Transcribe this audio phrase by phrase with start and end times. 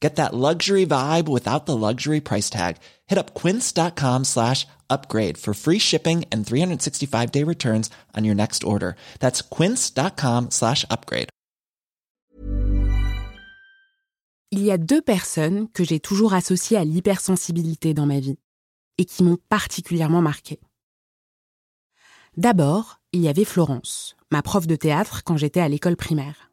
[0.00, 2.76] Get that luxury vibe without the luxury price tag.
[3.06, 8.94] Hit up quince.com slash upgrade for free shipping and 365-day returns on your next order.
[9.20, 11.28] That's quince.com slash upgrade.
[14.52, 18.38] Il y a deux personnes que j'ai toujours associées à l'hypersensibilité dans ma vie
[18.96, 20.60] et qui m'ont particulièrement marquée.
[22.36, 26.50] D'abord, il y avait Florence, ma prof de théâtre quand j'étais à l'école primaire.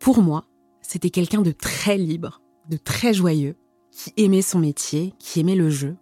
[0.00, 0.44] Pour moi,
[0.92, 3.56] c'était quelqu'un de très libre, de très joyeux,
[3.90, 5.96] qui aimait son métier, qui aimait le jeu,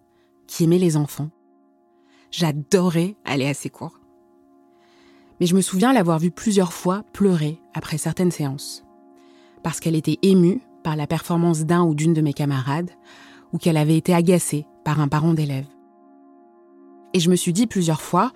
[0.47, 1.29] qui aimait les enfants.
[2.29, 4.01] J'adorais aller à ses cours.
[5.39, 8.83] Mais je me souviens l'avoir vue plusieurs fois pleurer après certaines séances.
[9.63, 12.91] Parce qu'elle était émue par la performance d'un ou d'une de mes camarades,
[13.53, 15.67] ou qu'elle avait été agacée par un parent d'élève.
[17.13, 18.33] Et je me suis dit plusieurs fois,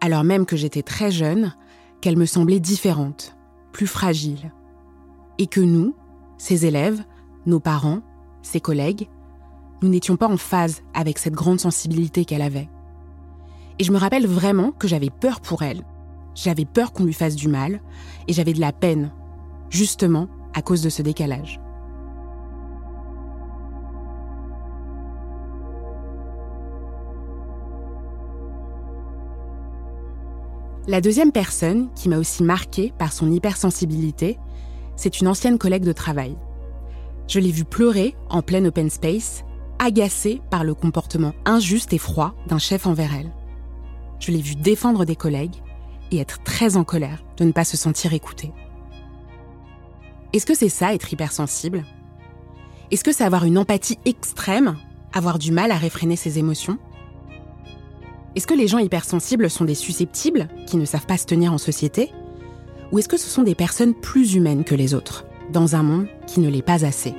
[0.00, 1.52] alors même que j'étais très jeune,
[2.00, 3.36] qu'elle me semblait différente,
[3.72, 4.52] plus fragile.
[5.38, 5.94] Et que nous,
[6.38, 7.02] ses élèves,
[7.44, 8.00] nos parents,
[8.42, 9.08] ses collègues,
[9.82, 12.68] nous n'étions pas en phase avec cette grande sensibilité qu'elle avait.
[13.78, 15.82] Et je me rappelle vraiment que j'avais peur pour elle.
[16.34, 17.80] J'avais peur qu'on lui fasse du mal,
[18.28, 19.10] et j'avais de la peine,
[19.70, 21.60] justement à cause de ce décalage.
[30.88, 34.38] La deuxième personne qui m'a aussi marquée par son hypersensibilité,
[34.96, 36.36] c'est une ancienne collègue de travail.
[37.28, 39.44] Je l'ai vue pleurer en plein open space,
[39.78, 43.32] agacée par le comportement injuste et froid d'un chef envers elle.
[44.18, 45.62] Je l'ai vue défendre des collègues
[46.10, 48.52] et être très en colère de ne pas se sentir écoutée.
[50.32, 51.84] Est-ce que c'est ça être hypersensible?
[52.90, 54.76] Est-ce que c'est avoir une empathie extrême,
[55.12, 56.78] avoir du mal à réfréner ses émotions?
[58.34, 61.58] Est-ce que les gens hypersensibles sont des susceptibles qui ne savent pas se tenir en
[61.58, 62.12] société?
[62.92, 66.06] Ou est-ce que ce sont des personnes plus humaines que les autres, dans un monde
[66.26, 67.14] qui ne l'est pas assez?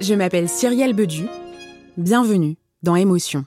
[0.00, 1.26] Je m'appelle Cyrielle Bedu.
[1.96, 3.44] Bienvenue dans Émotion.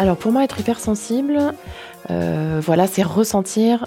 [0.00, 1.54] Alors pour moi, être hypersensible,
[2.10, 3.86] euh, voilà, c'est ressentir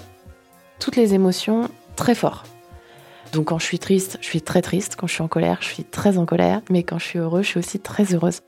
[0.78, 2.44] toutes les émotions très fort.
[3.32, 4.96] Donc quand je suis triste, je suis très triste.
[4.96, 6.62] Quand je suis en colère, je suis très en colère.
[6.70, 8.40] Mais quand je suis heureuse, je suis aussi très heureuse.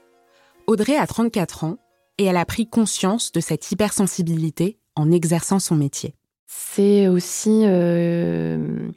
[0.66, 1.76] Audrey a 34 ans
[2.18, 6.14] et elle a pris conscience de cette hypersensibilité en exerçant son métier.
[6.46, 8.90] C'est aussi euh,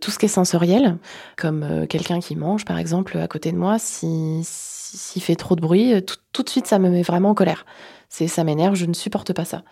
[0.00, 0.96] tout ce qui est sensoriel,
[1.36, 4.42] comme euh, quelqu'un qui mange par exemple à côté de moi, s'il
[5.22, 5.94] fait trop de bruit,
[6.32, 7.66] tout de suite ça me met vraiment en colère.
[8.16, 9.64] C'est ça m'énerve, je ne supporte pas ça.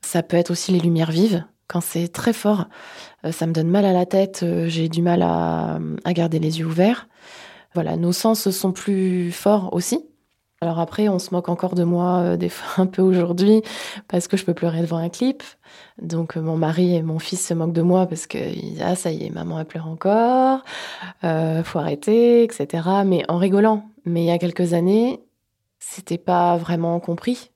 [0.00, 1.44] Ça peut être aussi les lumières vives.
[1.68, 2.64] Quand c'est très fort,
[3.24, 6.58] euh, ça me donne mal à la tête, euh, j'ai du mal à, garder les
[6.58, 7.06] yeux ouverts.
[7.74, 10.04] Voilà, nos sens sont plus forts aussi.
[10.60, 13.62] Alors après, on se moque encore de moi euh, des fois un peu aujourd'hui
[14.08, 15.44] parce que je peux pleurer devant un clip.
[16.02, 18.38] Donc mon mari et mon fils se moquent de moi parce que
[18.82, 20.64] ah ça y est, maman elle pleure encore,
[21.22, 22.88] faut arrêter, etc.
[23.06, 23.84] Mais en rigolant.
[24.04, 25.20] Mais il y a quelques années,
[25.78, 27.52] c'était pas vraiment compris.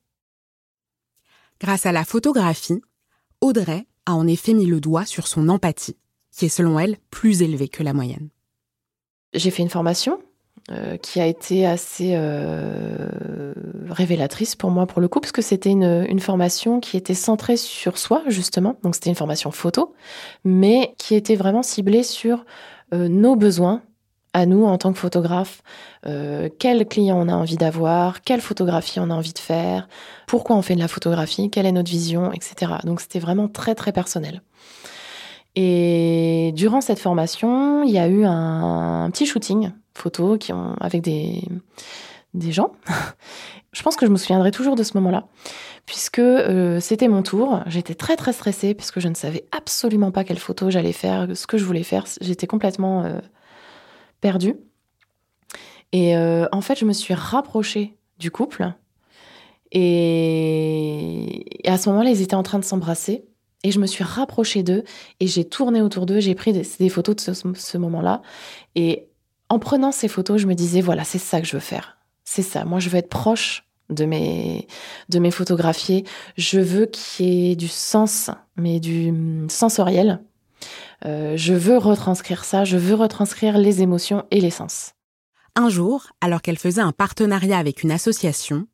[1.62, 2.82] Grâce à la photographie,
[3.40, 5.96] Audrey a en effet mis le doigt sur son empathie,
[6.32, 8.30] qui est selon elle plus élevée que la moyenne.
[9.32, 10.18] J'ai fait une formation
[10.72, 13.54] euh, qui a été assez euh,
[13.88, 17.96] révélatrice pour moi pour le coup, parce que c'était une, formation qui était centrée sur
[17.96, 18.76] soi, justement.
[18.82, 19.94] Donc c'était une formation photo,
[20.42, 22.44] mais qui était vraiment ciblée sur
[22.92, 23.82] euh, nos besoins
[24.34, 25.62] à nous en tant que photographe,
[26.06, 29.88] euh, quel client on a envie d'avoir, quelle photographie on a envie de faire,
[30.26, 32.72] pourquoi on fait de la photographie, quelle est notre vision, etc.
[32.84, 34.42] Donc c'était vraiment très très personnel.
[35.54, 41.02] Et durant cette formation, il y a eu un, petit shooting photo qui ont, avec
[41.02, 41.42] des,
[42.32, 42.72] des gens.
[43.72, 45.26] je pense que je me souviendrai toujours de ce moment-là,
[45.84, 47.60] puisque euh, c'était mon tour.
[47.66, 51.46] J'étais très très stressée puisque je ne savais absolument pas quelle photo j'allais faire, ce
[51.46, 52.06] que je voulais faire.
[52.22, 53.18] J'étais complètement euh,
[54.22, 54.56] perdue.
[55.92, 58.72] Et euh, en fait, je me suis rapprochée du couple.
[59.70, 63.26] Et, à ce moment-là, ils étaient en train de s'embrasser.
[63.64, 64.82] Et je me suis rapprochée d'eux
[65.20, 66.18] et j'ai tourné autour d'eux.
[66.18, 68.22] J'ai pris des, photos de ce, moment-là.
[68.74, 69.06] Et
[69.48, 71.98] en prenant ces photos, je me disais, voilà, c'est ça que je veux faire.
[72.24, 72.64] C'est ça.
[72.64, 74.66] Moi, je veux être proche de mes,
[75.10, 76.04] de mes photographiés.
[76.36, 79.14] Je veux qu'il y ait du sens, mais du
[79.48, 80.20] sensoriel.
[81.04, 84.92] Euh, je veux retranscrire ça, je veux retranscrire les émotions et les sens.
[85.54, 88.66] Un jour, alors qu'elle faisait un partenariat avec une association,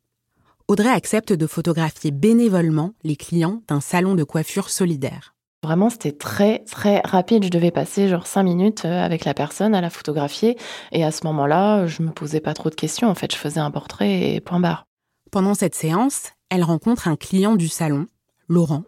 [0.67, 5.33] Audrey accepte de photographier bénévolement les clients d'un salon de coiffure solidaire.
[5.63, 7.43] Vraiment, c'était très, très rapide.
[7.43, 10.57] Je devais passer genre cinq minutes euh, avec la personne à la photographier.
[10.91, 13.09] Et à ce moment-là, je me posais pas trop de questions.
[13.09, 14.85] En fait, je faisais un portrait et point barre.
[15.31, 18.07] Pendant cette séance, elle rencontre un client du salon,
[18.47, 18.83] Laurent,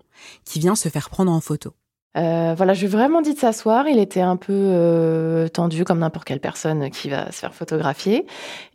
[0.45, 1.73] qui vient se faire prendre en photo.
[2.17, 3.87] Euh, voilà, je lui ai vraiment dit de s'asseoir.
[3.87, 8.25] Il était un peu euh, tendu comme n'importe quelle personne qui va se faire photographier.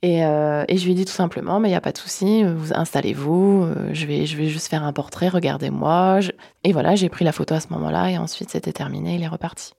[0.02, 2.44] Et, euh, je lui ai dit tout simplement, mais il n'y a pas de souci,
[2.44, 6.20] vous installez-vous, je, vais, je vais juste faire un portrait, regardez-moi.
[6.64, 9.28] Et voilà, j'ai pris la photo à ce moment-là et ensuite c'était terminé, il est
[9.28, 9.72] reparti.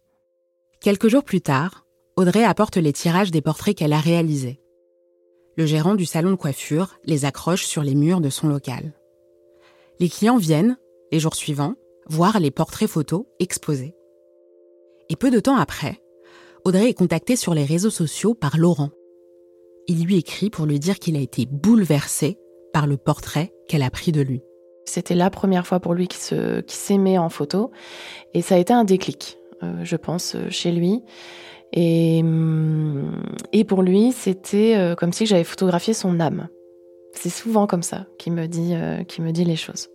[0.81, 4.61] Quelques jours plus tard, Audrey apporte les tirages des portraits qu'elle a réalisés
[5.57, 8.93] le gérant du salon de coiffure les accroche sur les murs de son local.
[9.99, 10.77] Les clients viennent,
[11.11, 11.73] les jours suivants,
[12.09, 13.95] voir les portraits photos exposés.
[15.09, 16.01] Et peu de temps après,
[16.65, 18.89] Audrey est contactée sur les réseaux sociaux par Laurent.
[19.87, 22.37] Il lui écrit pour lui dire qu'il a été bouleversé
[22.73, 24.41] par le portrait qu'elle a pris de lui.
[24.85, 27.71] C'était la première fois pour lui qu'il s'aimait en photo
[28.33, 31.03] et ça a été un déclic, euh, je pense, chez lui.
[31.73, 33.21] Et, hum,
[33.51, 36.47] et pour lui, c'était euh, comme si j'avais photographié son âme.
[37.13, 39.89] C'est souvent comme ça qu'il me, euh, me dit les choses.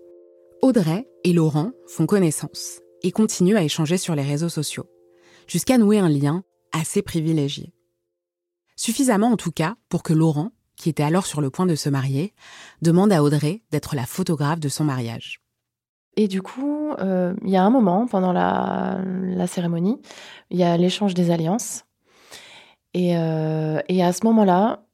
[0.64, 4.88] Audrey et Laurent font connaissance et continuent à échanger sur les réseaux sociaux,
[5.48, 7.74] jusqu'à nouer un lien assez privilégié.
[8.76, 11.88] Suffisamment en tout cas pour que Laurent, qui était alors sur le point de se
[11.88, 12.32] marier,
[12.80, 15.40] demande à Audrey d'être la photographe de son mariage.
[16.16, 19.02] Et du coup, euh, il y a un moment pendant la,
[19.48, 20.00] cérémonie,
[20.50, 21.86] il y a l'échange des alliances.
[22.94, 24.84] Et, euh, à ce moment-là,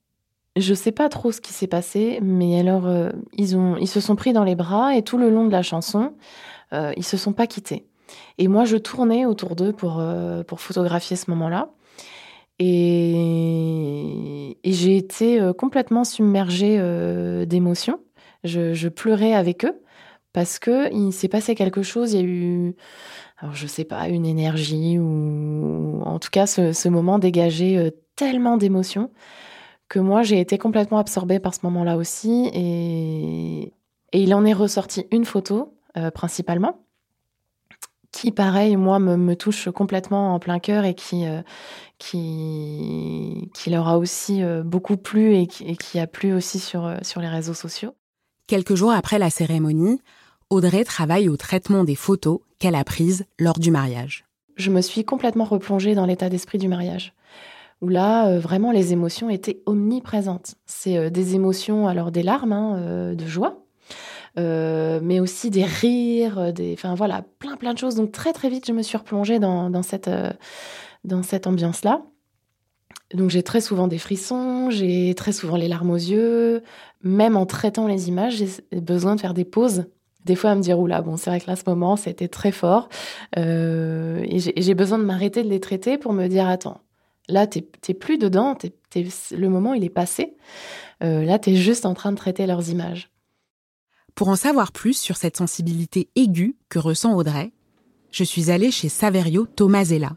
[0.61, 4.33] je sais pas trop ce qui s'est passé, mais alors euh, ils, se sont pris
[4.33, 6.15] dans les bras et tout le long de la chanson,
[6.73, 7.87] ils se sont pas quittés.
[8.37, 10.03] Et moi, je tournais autour d'eux pour,
[10.47, 11.71] pour photographier ce moment-là.
[12.59, 16.77] Et, j'ai été complètement submergée
[17.47, 18.01] d'émotions.
[18.45, 19.81] je, pleurais avec eux
[20.33, 22.77] parce que il s'est passé quelque chose, il y a eu,
[23.39, 28.57] alors je sais pas, une énergie ou en tout cas ce, moment dégagé euh, tellement
[28.57, 29.11] d'émotions
[29.89, 33.73] que moi j'ai été complètement absorbée par ce moment-là aussi et,
[34.15, 36.81] il en est ressorti une photo euh, principalement
[38.11, 41.43] qui pareil moi me, touche complètement en plein cœur et qui euh,
[41.99, 46.91] qui qui leur a aussi beaucoup plu et qui, et qui a plu aussi sur
[47.03, 47.95] sur les réseaux sociaux.
[48.47, 50.01] Quelques jours après la cérémonie,
[50.49, 54.25] Audrey travaille au traitement des photos qu'elle a prises lors du mariage.
[54.57, 57.13] Je me suis complètement replongée dans l'état d'esprit du mariage,
[57.81, 60.57] où là, euh, vraiment, les émotions étaient omniprésentes.
[60.67, 63.65] C'est euh, des émotions, alors des larmes hein, euh, de joie,
[64.37, 67.97] mais aussi des rires, des, enfin voilà, plein plein de choses.
[67.97, 70.09] Donc très très vite, je me suis replongée dans, dans cette,
[71.25, 72.03] cette ambiance-là.
[73.15, 76.63] Donc j'ai très souvent des frissons, j'ai très souvent les larmes aux yeux.
[77.03, 79.87] Même en traitant les images, j'ai besoin de faire des pauses
[80.25, 82.53] des fois à me dire oula bon c'est vrai que là ce moment c'était très
[82.53, 82.89] fort
[83.37, 86.83] et j'ai besoin de m'arrêter de les traiter pour me dire attends
[87.29, 87.63] là t'es
[87.95, 88.57] plus dedans
[88.95, 90.37] le moment il est passé.
[91.03, 93.11] Euh, là t'es juste en train de traiter leurs images.
[94.15, 97.53] Pour en savoir plus sur cette sensibilité aiguë que ressent Audrey
[98.11, 100.13] je suis allée chez Saverio Tomasella.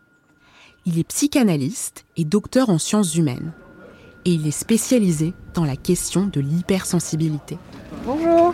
[0.86, 3.54] Il est psychanalyste et docteur en sciences humaines.
[4.26, 7.58] Et il est spécialisé dans la question de l'hypersensibilité.
[8.06, 8.54] Bonjour.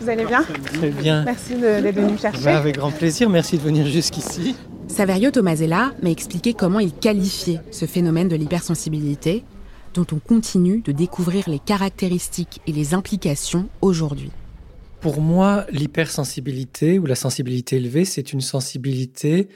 [0.00, 0.44] Vous allez bien?
[0.74, 1.24] Très bien.
[1.24, 2.44] Merci d'être venu me chercher.
[2.44, 4.54] Bah, avec grand plaisir, merci de venir jusqu'ici.
[4.90, 9.44] Saverio Tomasella m'a expliqué comment il qualifiait ce phénomène de l'hypersensibilité,
[9.94, 14.32] dont on continue de découvrir les caractéristiques et les implications aujourd'hui.
[15.00, 19.48] Pour moi, l'hypersensibilité ou la sensibilité élevée, c'est une sensibilité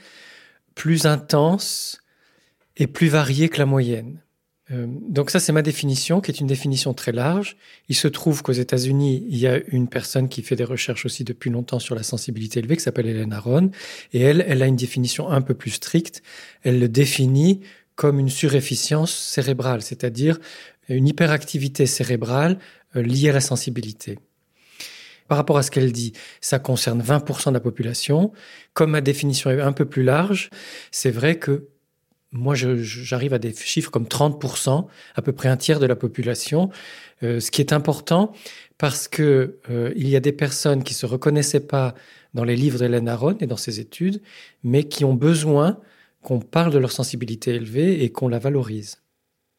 [0.73, 1.99] plus intense
[2.77, 4.21] et plus variée que la moyenne.
[4.71, 7.55] Euh, donc ça, c'est ma définition, qui est une définition très large.
[7.87, 11.23] Il se trouve qu'aux États-Unis, il y a une personne qui fait des recherches aussi
[11.23, 13.69] depuis longtemps sur la sensibilité élevée, qui s'appelle Hélène Aron,
[14.13, 16.23] et elle, elle a une définition un peu plus stricte.
[16.63, 17.61] Elle le définit
[17.95, 20.39] comme une surefficience cérébrale, c'est-à-dire
[20.89, 22.59] une hyperactivité cérébrale
[22.95, 24.19] euh, liée à la sensibilité.
[25.27, 28.31] par rapport à ce qu'elle dit, ça concerne 20% de la population.
[28.73, 30.51] Comme ma définition est un peu plus large,
[30.91, 31.69] c'est vrai que
[32.35, 36.69] moi, j'arrive à des chiffres comme 30%, à peu près un tiers de la population,
[37.23, 38.33] euh, ce qui est important
[38.77, 41.95] parce que euh, il y a des personnes qui se reconnaissaient pas
[42.33, 44.21] dans les livres d'Hélène Aron et dans ses études,
[44.63, 45.79] mais qui ont besoin
[46.21, 48.97] qu'on parle de leur sensibilité élevée et qu'on la valorise.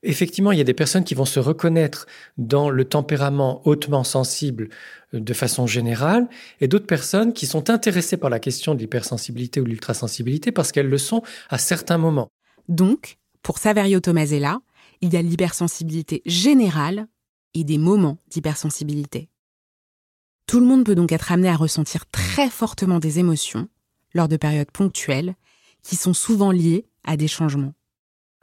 [0.03, 2.07] Effectivement, il y a des personnes qui vont se reconnaître
[2.37, 4.69] dans le tempérament hautement sensible
[5.15, 6.29] euh, de façon générale,
[6.61, 10.73] et d'autres personnes qui sont intéressées par la question de l'hypersensibilité ou de l'ultrasensibilité parce
[10.73, 12.31] qu'elles le sont à certains moments.
[12.69, 14.61] Donc, pour Saverio Tomasella,
[15.01, 17.07] il y a l'hypersensibilité générale
[17.55, 19.29] et des moments d'hypersensibilité.
[20.47, 23.69] Tout le monde peut donc être amené à ressentir très fortement des émotions
[24.15, 25.35] lors de périodes ponctuelles
[25.83, 27.75] qui sont souvent liées à des changements.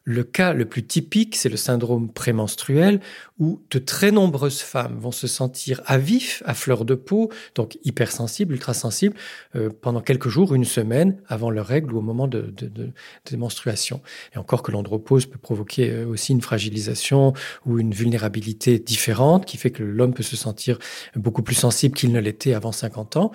[0.05, 3.00] Le cas le plus typique, c'est le syndrome prémenstruel,
[3.39, 7.77] où de très nombreuses femmes vont se sentir à vif, à fleur de peau, donc
[7.86, 9.15] hypersensibles, ultrasensibles,
[9.55, 12.91] euh, pendant quelques jours, une semaine avant leur règle ou au moment de, de, de,
[13.31, 14.01] de menstruation.
[14.36, 17.31] Et encore que l'andropause peut provoquer euh, aussi une fragilisation
[17.65, 20.79] ou une vulnérabilité différente, qui fait que l'homme peut se sentir
[21.15, 23.31] beaucoup plus sensible qu'il ne l'était avant 50 ans.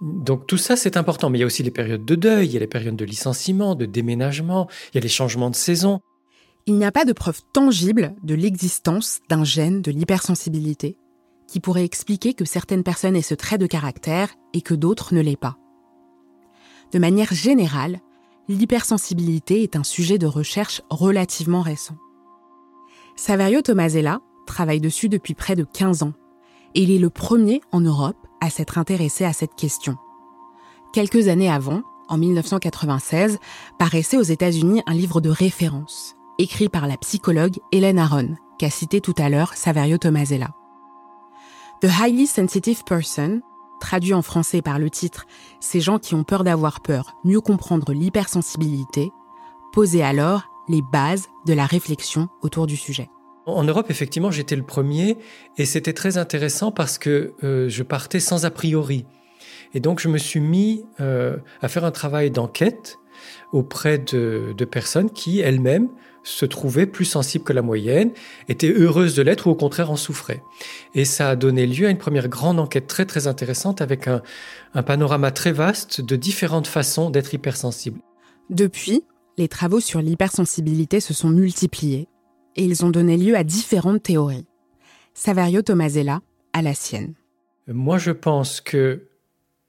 [0.00, 1.30] Donc tout ça, c'est important.
[1.30, 3.04] Mais il y a aussi les périodes de deuil, il y a les périodes de
[3.04, 6.00] licenciement, de déménagement, il y a les changements de saison.
[6.66, 10.96] Il n'y a pas de preuve tangible de l'existence d'un gène de l'hypersensibilité
[11.48, 15.20] qui pourrait expliquer que certaines personnes aient ce trait de caractère et que d'autres ne
[15.20, 15.56] l'aient pas.
[16.92, 18.00] De manière générale,
[18.48, 21.96] l'hypersensibilité est un sujet de recherche relativement récent.
[23.16, 26.12] Saverio Tomasella travaille dessus depuis près de 15 ans
[26.74, 29.96] et il est le premier en Europe à s'être intéressé à cette question.
[30.92, 33.38] Quelques années avant, en 1996,
[33.78, 39.00] paraissait aux États-Unis un livre de référence, écrit par la psychologue Hélène Aron, qu'a cité
[39.00, 40.50] tout à l'heure Saverio Tomasella.
[41.80, 43.40] The Highly Sensitive Person,
[43.80, 45.26] traduit en français par le titre
[45.60, 49.12] Ces gens qui ont peur d'avoir peur, mieux comprendre l'hypersensibilité,
[49.72, 53.08] posait alors les bases de la réflexion autour du sujet.
[53.46, 55.16] En Europe, effectivement, j'étais le premier
[55.56, 59.06] et c'était très intéressant parce que euh, je partais sans a priori.
[59.74, 62.98] Et donc, je me suis mis euh, à faire un travail d'enquête
[63.52, 65.88] auprès de, personnes qui, elles-mêmes,
[66.22, 68.12] se trouvaient plus sensibles que la moyenne,
[68.48, 70.42] étaient heureuses de l'être ou au contraire en souffraient.
[70.94, 74.22] Et ça a donné lieu à une première grande enquête très très intéressante avec un,
[74.74, 78.00] un panorama très vaste de différentes façons d'être hypersensible.
[78.50, 79.02] Depuis,
[79.38, 82.08] les travaux sur l'hypersensibilité se sont multipliés
[82.56, 84.46] et ils ont donné lieu à différentes théories.
[85.14, 87.14] Saverio Tomasella à la sienne.
[87.66, 89.08] Moi, je pense que,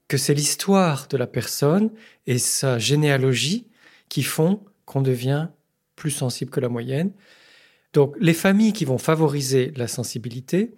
[0.08, 1.90] que c'est l'histoire de la personne
[2.26, 3.68] et sa généalogie
[4.08, 5.48] qui font qu'on devient
[5.96, 7.12] plus sensible que la moyenne.
[7.92, 10.74] Donc, les familles qui vont favoriser la sensibilité,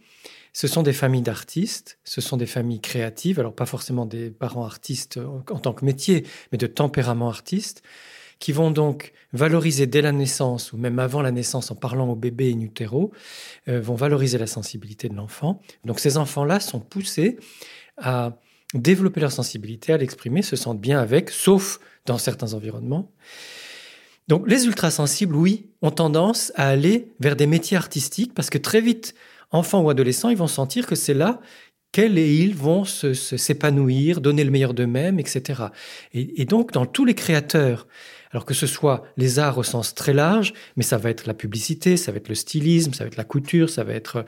[0.53, 4.65] ce sont des familles d'artistes, ce sont des familles créatives, alors pas forcément des parents
[4.65, 7.83] artistes en tant que métier, mais de tempérament artiste
[8.39, 12.17] qui vont donc valoriser dès la naissance ou même avant la naissance en parlant au
[12.17, 13.13] bébé in utero,
[13.69, 15.61] euh, vont valoriser la sensibilité de l'enfant.
[15.85, 17.39] Donc ces enfants-là sont poussés
[17.97, 18.39] à
[18.75, 23.11] développer leur sensibilité, à l'exprimer, se sentent bien avec, sauf dans certains environnements.
[24.29, 28.81] Donc les ultrasensibles, oui, ont tendance à aller vers des métiers artistiques parce que très
[28.81, 29.15] vite,
[29.51, 31.41] enfants ou adolescents, ils vont sentir que c'est là
[31.95, 35.63] qu'elles et ils vont s'épanouir, donner le meilleur d'eux-mêmes, etc.
[36.13, 37.87] Et, et, donc, dans tous les créateurs
[38.35, 41.35] alors que ce soit les arts au sens très large, mais ça va être la
[41.35, 44.23] publicité, ça va être le stylisme, ça va être la couture, ça va être euh,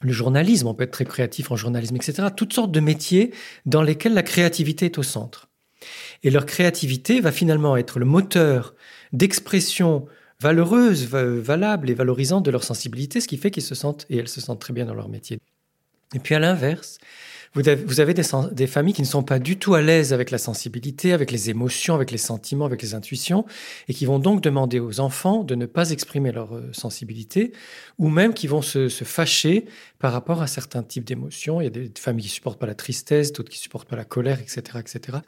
[0.00, 2.28] le journalisme, on peut être très créatif en journalisme, etc.
[2.34, 3.34] Toutes sortes de métiers
[3.66, 5.50] dans lesquels la créativité est au centre.
[6.22, 8.74] Et leur créativité va finalement être le moteur
[9.12, 10.06] d'expression
[10.40, 14.28] valeureuse, valable et valorisante de leur sensibilité, ce qui fait qu'ils se sentent, et elles
[14.28, 15.38] se sentent très bien dans leur métier.
[16.14, 16.98] Et puis à l'inverse,
[17.54, 21.12] vous avez, des, familles qui ne sont pas du tout à l'aise avec la sensibilité,
[21.12, 23.44] avec les émotions, avec les sentiments, avec les intuitions,
[23.88, 27.50] et qui vont donc demander aux enfants de ne pas exprimer leur euh, sensibilité,
[27.98, 29.64] ou même qui vont se, se fâcher
[29.98, 31.60] par rapport à certains types d'émotions.
[31.60, 34.04] Il y a des familles qui supportent pas la tristesse, d'autres qui supportent pas la
[34.04, 35.18] colère, etc., etc.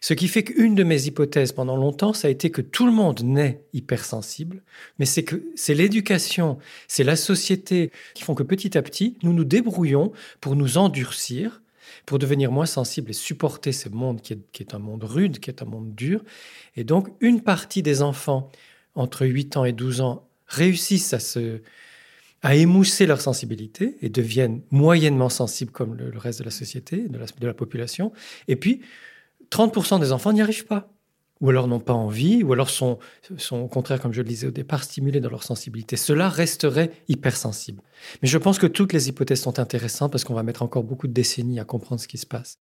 [0.00, 2.92] Ce qui fait qu'une de mes hypothèses pendant longtemps, ça a été que tout le
[2.92, 4.62] monde naît hypersensible,
[4.98, 9.32] mais c'est que c'est l'éducation, c'est la société qui font que petit à petit, nous
[9.32, 11.62] nous débrouillons pour nous endurcir,
[12.06, 15.62] pour devenir moins sensibles et supporter ce monde qui est, un monde rude, qui est
[15.62, 16.22] un monde dur.
[16.76, 18.50] Et donc, une partie des enfants
[18.94, 21.60] entre 8 ans et 12 ans réussissent à se
[22.42, 27.18] à émousser leur sensibilité et deviennent moyennement sensibles comme le, reste de la société, de
[27.18, 28.12] la, de la population.
[28.46, 28.80] Et puis,
[29.50, 30.90] 30% des enfants n'y arrivent pas.
[31.40, 32.98] ou alors n'ont pas envie, ou alors sont,
[33.36, 35.96] sont au contraire, comme je le disais au départ, stimulés dans leur sensibilité.
[35.96, 37.82] Cela resterait hypersensible.
[38.22, 41.06] Mais je pense que toutes les hypothèses sont intéressantes parce qu'on va mettre encore beaucoup
[41.06, 42.58] de décennies à comprendre ce qui se passe.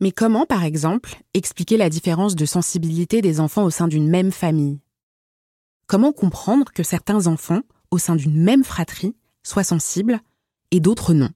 [0.00, 4.32] Mais comment, par exemple, expliquer la différence de sensibilité des enfants au sein d'une même
[4.32, 4.80] famille?
[5.86, 7.60] Comment comprendre que certains enfants,
[7.90, 10.20] au sein d'une même fratrie, soient sensibles
[10.70, 11.28] et d'autres non?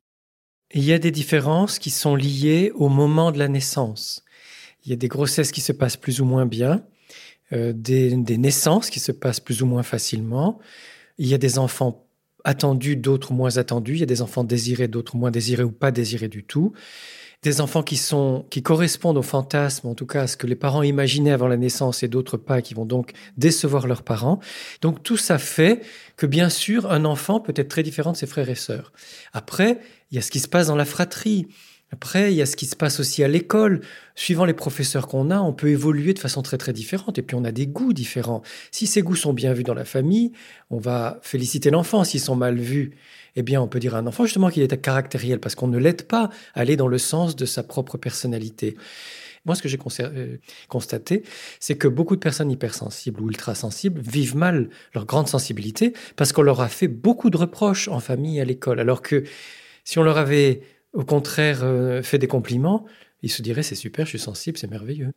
[0.74, 4.24] Il y a des différences qui sont liées au moment de la naissance.
[4.85, 6.85] Il y a des grossesses qui se passent plus ou moins bien,
[7.52, 10.58] euh, des, naissances qui se passent plus ou moins facilement.
[11.18, 12.06] Il y a des enfants
[12.44, 13.94] attendus, d'autres moins attendus.
[13.94, 16.73] Il y a des enfants désirés, d'autres moins désirés ou pas désirés du tout
[17.42, 18.00] des enfants qui
[18.50, 21.56] qui correspondent au fantasme, en tout cas à ce que les parents imaginaient avant la
[21.56, 24.40] naissance, et d'autres pas, qui vont donc décevoir leurs parents.
[24.82, 25.80] Donc tout ça fait
[26.16, 28.92] que bien sûr un enfant peut être très différent de ses frères et sœurs.
[29.32, 29.78] Après,
[30.11, 31.47] il y a ce qui se passe dans la fratrie.
[31.90, 33.80] Après, il y a ce qui se passe aussi à l'école.
[34.14, 37.18] Suivant les professeurs qu'on a, on peut évoluer de façon très très différente.
[37.18, 38.42] Et puis on a des goûts différents.
[38.71, 40.33] Si ces goûts sont bien vus dans la famille,
[40.71, 42.04] on va féliciter l'enfant.
[42.04, 42.92] S'ils sont mal vus,
[43.37, 45.78] eh bien on peut dire à un enfant justement qu'il est caractériel parce qu'on ne
[45.78, 48.76] l'aide pas à aller dans le sens de sa propre personnalité.
[49.47, 50.37] Moi, ce que j'ai euh,
[50.68, 51.23] constaté,
[51.59, 56.42] c'est que beaucoup de personnes hypersensibles ou ultrasensibles vivent mal leur grande sensibilité parce qu'on
[56.42, 58.78] leur a fait beaucoup de reproches en famille et à l'école.
[58.78, 59.25] Alors que
[59.85, 60.61] si on leur avait
[60.92, 62.85] au contraire euh, fait des compliments,
[63.23, 65.12] ils se diraient c'est super, je suis sensible, c'est merveilleux.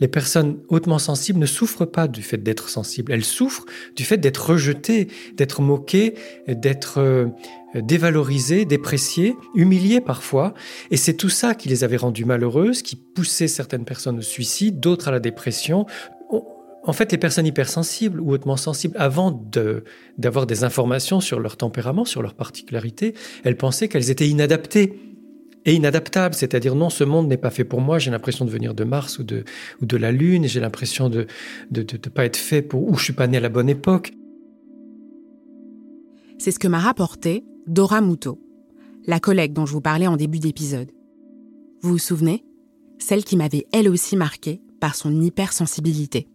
[0.00, 4.16] Les personnes hautement sensibles ne souffrent pas du fait d'être sensibles, elles souffrent du fait
[4.16, 6.14] d'être rejetées, d'être moquées,
[6.48, 7.26] d'être euh,
[7.74, 10.54] dévalorisées, dépréciées, humiliées parfois.
[10.90, 14.80] Et c'est tout ça qui les avait rendues malheureuses, qui poussait certaines personnes au suicide,
[14.80, 15.84] d'autres à la dépression.
[16.82, 19.30] En fait, les personnes hypersensibles ou hautement sensibles, avant
[20.16, 24.98] d'avoir des informations sur leur tempérament, sur leur particularité, elles pensaient qu'elles étaient inadaptées
[25.66, 26.34] et inadaptables.
[26.34, 29.18] C'est-à-dire, non, ce monde n'est pas fait pour moi, j'ai l'impression de venir de Mars
[29.18, 31.26] ou de, la Lune, j'ai l'impression de
[31.70, 34.12] ne pas être fait pour, ou je suis pas né à la bonne époque.
[36.38, 38.40] C'est ce que m'a rapporté Dora Moutot,
[39.06, 40.90] la collègue dont je vous parlais en début d'épisode.
[41.82, 42.42] Vous vous souvenez?
[42.98, 46.28] Celle qui m'avait elle aussi marquée par son hypersensibilité.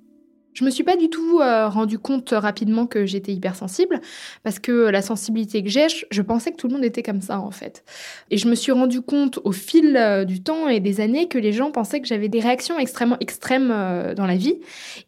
[0.56, 4.00] Je me suis pas du tout euh, rendu compte rapidement que j'étais hypersensible
[4.42, 7.42] parce que la sensibilité que j'ai, je, pensais que tout le monde était comme ça
[7.42, 7.84] en fait.
[8.32, 11.38] Et je me suis rendu compte au fil euh, du temps et des années que
[11.38, 14.56] les gens pensaient que j'avais des réactions extrêmement extrêmes euh, dans la vie.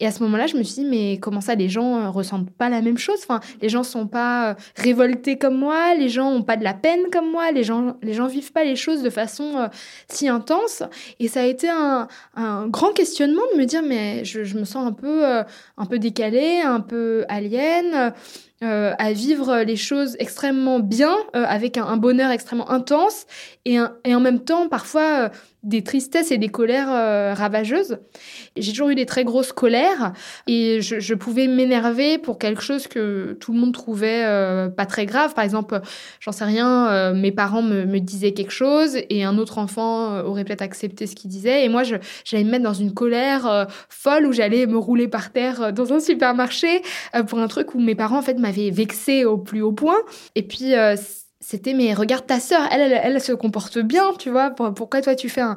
[0.01, 2.67] Et à ce moment-là, je me suis dit mais comment ça les gens ressentent pas
[2.67, 3.19] la même chose?
[3.23, 7.03] Enfin, les gens sont pas révoltés comme moi, les gens ont pas de la peine
[7.09, 9.69] comme moi, les gens les gens vivent pas les choses de façon
[10.09, 10.83] si intense.
[11.21, 12.09] Et ça a été un,
[12.67, 15.43] grand questionnement de me dire mais je me sens un peu euh,
[15.77, 18.13] un peu décalé, un peu alien,
[18.63, 23.25] euh, à vivre les choses extrêmement bien, euh, avec un, bonheur extrêmement intense,
[23.65, 25.29] et, et en même temps parfois
[25.63, 27.97] des tristesses et des colères euh, ravageuses.
[28.55, 30.13] J'ai toujours eu des très grosses colères
[30.45, 35.05] et je, pouvais m'énerver pour quelque chose que tout le monde trouvait euh, pas très
[35.05, 35.33] grave.
[35.33, 35.81] Par exemple,
[36.19, 40.45] j'en sais rien, euh, mes parents me, disaient quelque chose et un autre enfant aurait
[40.45, 44.31] peut-être accepté ce qu'il disait et moi j'allais me mettre dans une colère folle où
[44.31, 46.83] j'allais me rouler par terre dans un supermarché
[47.27, 49.97] pour un truc où mes parents en fait m'avaient vexé au plus haut point.
[50.35, 50.73] Et puis
[51.39, 54.49] c'était mais regarde ta sœur, elle, elle, se comporte bien, tu vois.
[54.49, 55.55] Pourquoi toi tu fais un,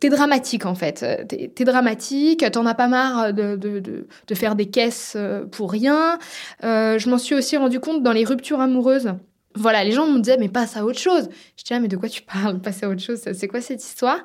[0.00, 1.04] t'es dramatique en fait.
[1.28, 5.70] T'es es dramatique, t'en as pas marre de, de, de, faire des caisses euh, pour
[5.70, 6.18] rien.
[6.64, 9.12] Euh, je m'en suis aussi rendu compte dans les ruptures amoureuses.
[9.54, 11.28] Voilà, les gens me disaient mais passe à autre chose.
[11.56, 12.58] Je disais ah, mais de quoi tu parles?
[12.60, 14.18] Passe à autre chose, c'est quoi cette histoire?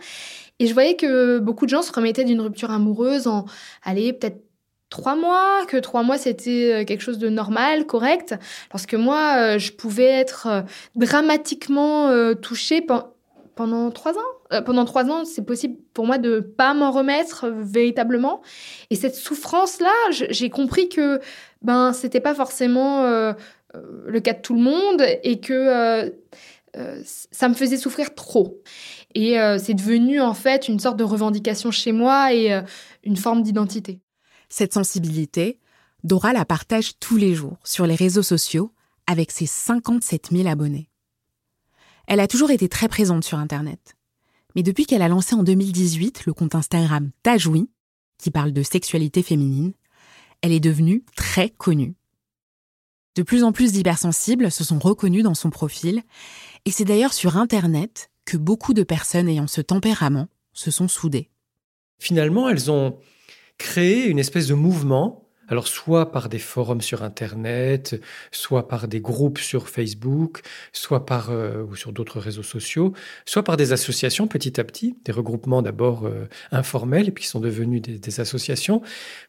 [0.60, 3.46] Et je voyais que beaucoup de gens se remettaient d'une rupture amoureuse en,
[3.84, 4.47] allez peut-être
[4.90, 8.36] trois mois, que trois mois c'était euh, quelque chose de normal, correct,
[8.70, 10.62] parce que moi euh, je pouvais être euh,
[10.96, 12.86] dramatiquement touchée
[13.56, 14.62] pendant trois ans.
[14.66, 18.42] pendant trois ans, c'est possible pour moi de pas m'en remettre véritablement.
[18.90, 21.20] Et cette souffrance-là, j'ai compris que
[21.62, 26.14] ben c'était pas forcément le cas de tout le monde et que
[27.04, 28.62] ça me faisait souffrir trop.
[29.16, 32.62] Et c'est devenu en fait une sorte de revendication chez moi et
[33.04, 34.02] une forme d'identité.
[34.50, 35.60] Cette sensibilité,
[36.04, 38.74] Dora la partage tous les jours sur les réseaux sociaux
[39.08, 40.90] avec ses 57 000 abonnés.
[42.08, 43.96] Elle a toujours été très présente sur Internet.
[44.56, 47.70] Mais depuis qu'elle a lancé en 2018 le compte Instagram Tajoui,
[48.18, 49.74] qui parle de sexualité féminine,
[50.42, 51.96] elle est devenue très connue.
[53.16, 56.04] De plus en plus d'hypersensibles se sont reconnus dans son profil,
[56.66, 61.30] et c'est d'ailleurs sur Internet que beaucoup de personnes ayant ce tempérament se sont soudées.
[62.00, 62.98] Finalement, elles ont
[63.58, 69.00] créer une espèce de mouvement Alors soit par des forums sur Internet, soit par des
[69.00, 70.42] groupes sur Facebook,
[70.74, 72.94] soit par euh, ou sur d'autres réseaux sociaux,
[73.26, 77.30] soit par des associations petit à petit, des regroupements d'abord euh, informels et puis qui
[77.30, 78.82] sont devenus des, associations,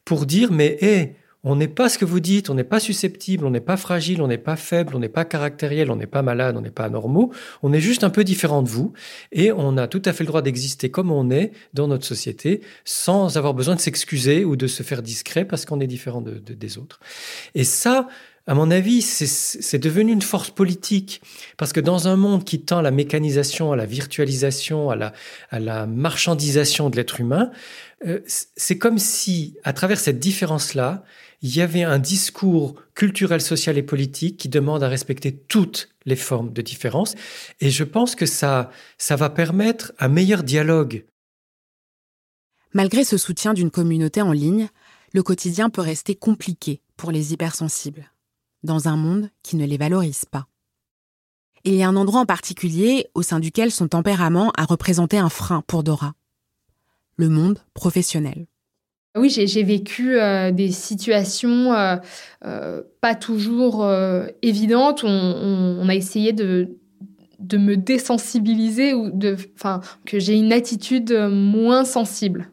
[0.04, 1.14] pour dire mais hé,
[1.44, 4.22] on n'est pas ce que vous dites, on n'est pas susceptible, on n'est pas fragile,
[4.22, 6.85] on n'est pas faible, on n'est pas caractériel, on n'est pas malade, on n'est pas
[6.85, 8.92] anormaux, on est juste un peu différent de vous
[9.31, 12.61] et on a tout à fait le droit d'exister comme on est dans notre société
[12.85, 16.79] sans avoir besoin de s'excuser ou de se faire discret parce qu'on est différent des
[16.79, 16.98] autres.
[17.55, 18.09] Et ça,
[18.48, 21.20] à mon avis, c'est devenu une force politique
[21.59, 25.87] parce que dans un monde qui tend à la mécanisation, à la virtualisation, à la,
[25.87, 27.51] marchandisation de l'être humain,
[28.07, 31.05] euh, c'est comme si, à travers cette différence-là,
[31.40, 36.16] il y avait un discours culturel, social et politique qui demande à respecter toutes les
[36.16, 37.14] formes de différence.
[37.61, 41.05] Et je pense que ça, ça va permettre un meilleur dialogue.
[42.72, 44.68] Malgré ce soutien d'une communauté en ligne,
[45.12, 48.11] le quotidien peut rester compliqué pour les hypersensibles,
[48.62, 50.48] dans un monde qui ne les valorise pas.
[51.64, 55.29] il y a un endroit en particulier au sein duquel son tempérament a représenté un
[55.29, 56.14] frein pour Dora.
[57.16, 58.46] Le monde professionnel.
[59.18, 61.96] Oui, j'ai vécu euh, des situations euh,
[62.44, 63.87] euh, pas toujours
[64.42, 65.02] évidentes.
[65.04, 66.68] On, on, a essayé de,
[67.52, 69.37] me désensibiliser ou de,
[70.07, 72.50] que j'ai une attitude moins sensible.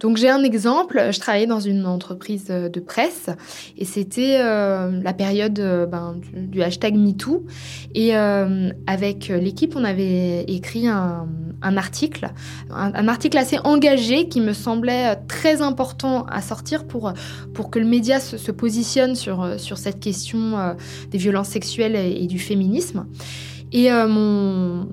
[0.00, 3.30] Donc j'ai un exemple, je travaillais dans une entreprise de presse
[3.76, 7.44] et c'était euh, la période euh, ben, du, hashtag MeToo
[7.94, 11.26] et euh, avec l'équipe on avait écrit un,
[11.62, 12.30] article,
[12.70, 17.12] un, article assez engagé qui me semblait très important à sortir pour,
[17.54, 20.76] pour que le média se, positionne sur, sur cette question
[21.10, 23.06] des violences sexuelles et, et du féminisme.
[23.72, 24.88] Et mon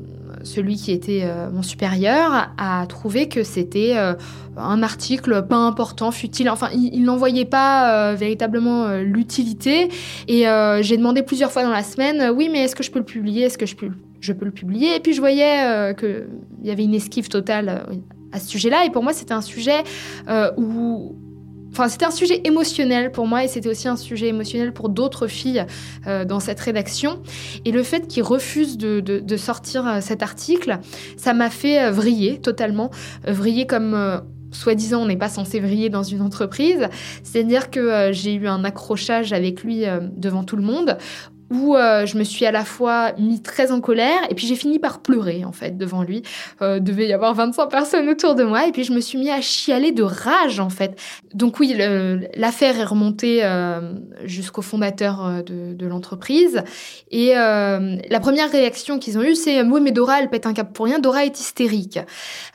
[0.46, 4.14] celui qui était euh, mon supérieur a trouvé que c'était euh,
[4.58, 6.50] un article pas important, futile.
[6.50, 9.90] Enfin, il, n'en voyait pas euh, véritablement l'utilité.
[10.28, 10.46] Et
[10.82, 13.44] j'ai demandé plusieurs fois dans la semaine, oui, mais est-ce que je peux le publier?
[13.44, 14.96] Est-ce que je peux, je peux le publier?
[14.96, 16.28] Et puis je voyais qu'il
[16.64, 17.86] y avait une esquive totale
[18.32, 18.86] à ce sujet-là.
[18.86, 19.84] Et pour moi, c'était un sujet
[20.58, 21.16] où
[21.76, 25.28] Enfin, c'était un sujet émotionnel pour moi et c'était aussi un sujet émotionnel pour d'autres
[25.28, 25.66] filles
[26.08, 27.22] euh, dans cette rédaction.
[27.66, 30.80] Et le fait qu'ils refusent de, sortir euh, cet article,
[31.18, 32.92] ça m'a fait euh, vriller totalement.
[33.28, 36.88] vriller comme soi-disant on n'est pas censé vriller dans une entreprise.
[37.24, 39.84] C'est-à-dire que j'ai eu un accrochage avec lui
[40.16, 40.98] devant tout le monde
[41.52, 44.56] où euh, je me suis à la fois mis très en colère et puis j'ai
[44.56, 46.24] fini par pleurer en fait devant lui.
[46.62, 49.30] Euh, devait y avoir 25 personnes autour de moi et puis je me suis mis
[49.30, 51.00] à chialer de rage en fait.
[51.34, 51.76] Donc oui,
[52.36, 56.64] l'affaire est remontée euh, jusqu'au fondateur euh, de, de l'entreprise
[57.12, 60.74] et la première réaction qu'ils ont eue c'est oui mais Dora elle pète un cap
[60.74, 62.00] pour rien, Dora est hystérique.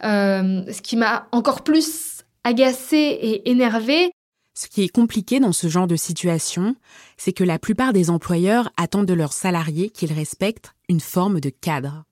[0.03, 4.13] ce qui m'a encore plus agacée et énervée
[4.55, 6.75] ce qui est compliqué dans ce genre de situation,
[7.17, 11.51] c'est que la plupart des employeurs attendent de leurs salariés qu'ils respectent une forme de
[11.51, 12.05] cadre.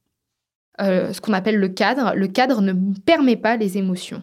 [0.81, 2.73] Euh, ce qu'on appelle le cadre, le cadre ne
[3.05, 4.23] permet pas les émotions.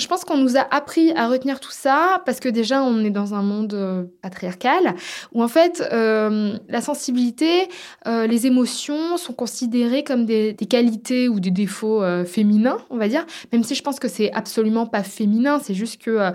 [0.00, 3.10] Je pense qu'on nous a appris à retenir tout ça parce que déjà on est
[3.10, 4.96] dans un monde euh, patriarcal
[5.32, 7.68] où en fait euh, la sensibilité,
[8.04, 13.24] les émotions sont considérées comme des, des qualités ou des défauts féminins, on va dire.
[13.52, 16.32] Même si je pense que c'est absolument pas féminin, c'est juste que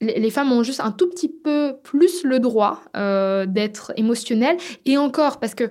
[0.00, 4.56] les femmes ont juste un tout petit peu plus le droit euh, d'être émotionnelles.
[4.86, 5.64] Et encore, parce que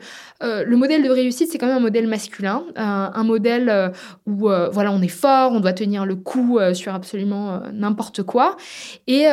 [0.43, 3.91] euh, le modèle de réussite, c'est quand même un modèle masculin, euh, un modèle
[4.27, 8.55] où voilà, on est fort, on doit tenir le coup sur absolument n'importe quoi.
[9.07, 9.25] Et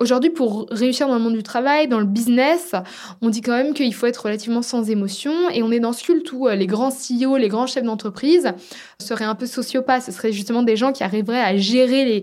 [0.00, 2.74] Aujourd'hui, pour réussir dans le monde du travail, dans le business,
[3.22, 5.32] on dit quand même qu'il faut être relativement sans émotion.
[5.50, 8.52] Et on est dans ce culte où les grands CEO, les grands chefs d'entreprise
[8.98, 10.02] seraient un peu sociopathes.
[10.02, 12.22] Ce seraient justement des gens qui arriveraient à gérer les,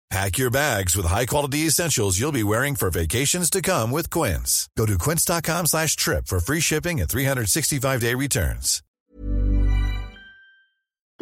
[0.11, 4.67] Pack your bags with high-quality essentials you'll be wearing for vacations to come with Quince.
[4.77, 8.81] Go to quince.com slash trip for free shipping and 365-day returns.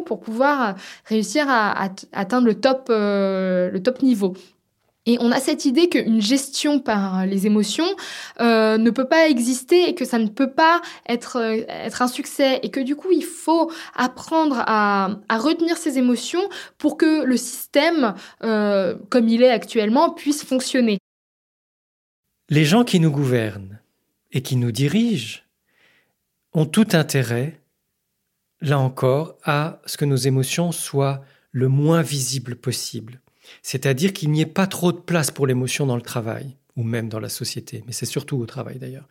[0.04, 0.72] Pour pouvoir euh,
[1.04, 4.34] réussir à, à atteindre le top, euh, le top niveau.
[5.06, 7.88] Et on a cette idée qu'une gestion par les émotions
[8.40, 12.60] euh, ne peut pas exister et que ça ne peut pas être, euh, un succès
[12.62, 16.42] et que du coup il faut apprendre à, retenir ces émotions
[16.76, 20.98] pour que le système, euh, comme il est actuellement, puisse fonctionner.
[22.50, 23.80] Les gens qui nous gouvernent
[24.32, 25.40] et qui nous dirigent
[26.52, 27.58] ont tout intérêt,
[28.60, 33.20] là encore, à ce que nos émotions soient le moins visibles possible.
[33.62, 37.08] C'est-à-dire qu'il n'y ait pas trop de place pour l'émotion dans le travail ou même
[37.08, 39.08] dans la société, mais c'est surtout au travail d'ailleurs.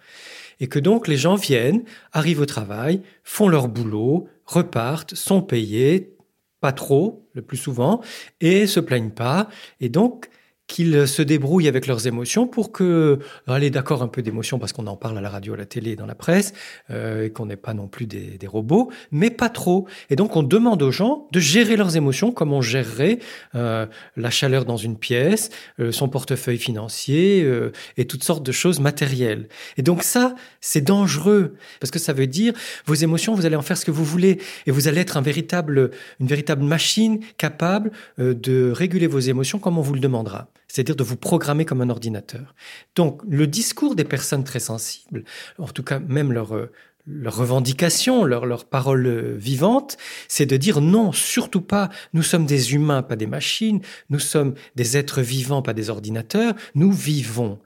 [0.60, 6.15] Et que donc les gens viennent, arrivent au travail, font leur boulot, repartent, sont payés,
[6.62, 8.02] pas trop, le plus souvent,
[8.41, 9.49] et se plaignent pas.
[9.80, 10.30] Et donc,
[10.69, 14.88] qu'ils se débrouillent avec leurs émotions pour que, allez, d'accord, un peu d'émotion parce qu'on
[14.88, 16.53] en parle à la radio, à la télé, dans la presse,
[16.91, 19.88] euh, et qu'on n'est pas non plus des, des, robots, mais pas trop.
[20.10, 23.19] Et donc, on demande aux gens de gérer leurs émotions comme on gérerait
[23.55, 28.51] euh, la chaleur dans une pièce, euh, son portefeuille financier euh, et toutes sortes de
[28.51, 29.47] choses matérielles.
[29.77, 32.53] Et donc ça, c'est dangereux parce que ça veut dire
[32.86, 35.21] vos émotions, vous allez en faire ce que vous voulez et vous allez être un
[35.21, 40.47] véritable, une véritable machine capable euh, de réguler vos émotions comme on vous le demandera
[40.69, 42.55] c'est-à-dire de vous programmer comme un ordinateur.
[42.95, 45.25] Donc le discours des personnes très sensibles,
[45.58, 46.71] en tout cas même leur, euh,
[47.10, 52.45] leur revendication, leur, leur parole euh, vivante, c'est de dire non, surtout pas, nous sommes
[52.45, 57.60] des humains, pas des machines, nous sommes des êtres vivants, pas des ordinateurs, nous vivons.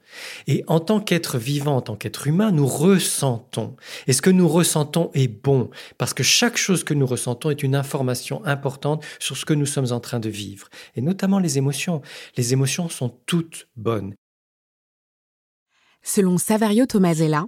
[0.47, 3.75] Et en tant qu'être vivant, en tant qu'être humain, nous ressentons.
[4.08, 7.63] Et ce que nous ressentons est bon, parce que chaque chose que nous ressentons est
[7.63, 11.58] une information importante sur ce que nous sommes en train de vivre, et notamment les
[11.58, 12.01] émotions.
[12.38, 14.13] Les émotions sont toutes bonnes.
[16.01, 17.45] Selon Savario Tomasella,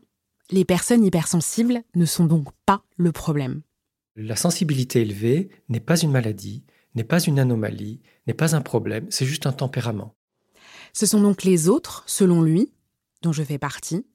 [0.51, 3.61] les personnes hypersensibles ne sont donc pas le problème.
[4.15, 6.63] La sensibilité élevée n'est pas une maladie,
[6.95, 10.15] n'est pas une anomalie, n'est pas un problème, c'est juste un tempérament.
[10.93, 12.71] Ce sont donc les autres, selon lui,
[13.21, 14.05] dont je fais partie,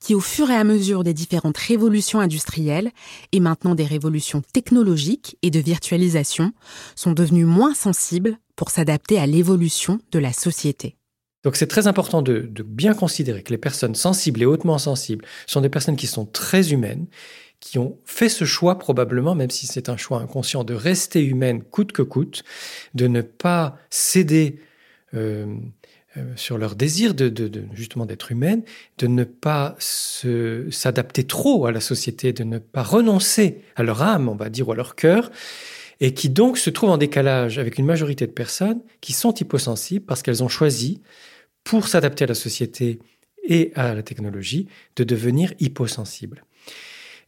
[0.00, 2.92] qui au fur et à mesure des différentes révolutions industrielles
[3.32, 6.52] et maintenant des révolutions technologiques et de virtualisation,
[6.94, 10.97] sont devenus moins sensibles pour s'adapter à l'évolution de la société.
[11.44, 15.60] Donc c'est très important de, bien considérer que les personnes sensibles et hautement sensibles sont
[15.60, 17.06] des personnes qui sont très humaines,
[17.60, 21.62] qui ont fait ce choix probablement, même si c'est un choix inconscient, de rester humaines
[21.62, 22.44] coûte que coûte,
[22.94, 24.60] de ne pas céder
[25.14, 25.46] euh,
[26.16, 27.32] euh, sur leur désir de
[27.72, 28.62] justement d'être humaine,
[28.98, 34.28] de ne pas s'adapter trop à la société, de ne pas renoncer à leur âme,
[34.28, 35.30] on va dire, ou à leur cœur,
[36.00, 40.04] et qui donc se trouvent en décalage avec une majorité de personnes qui sont hyposensibles
[40.04, 41.00] parce qu'elles ont choisi,
[41.64, 42.98] pour s'adapter à la société
[43.44, 46.44] et à la technologie, de devenir hyposensibles.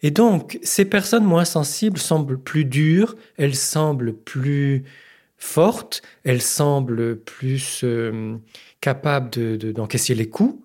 [0.02, 4.84] Et donc, ces personnes moins sensibles semblent plus dures, elles semblent plus
[5.36, 8.36] fortes, elles semblent plus euh,
[8.80, 10.62] capables d'encaisser de, de, les coups,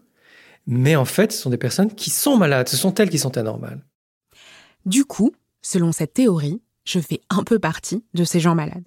[0.68, 3.38] mais en fait, ce sont des personnes qui sont malades, ce sont elles qui sont
[3.38, 3.84] anormales.
[4.86, 8.86] Du coup, selon cette théorie, je fais un peu partie de ces gens malades.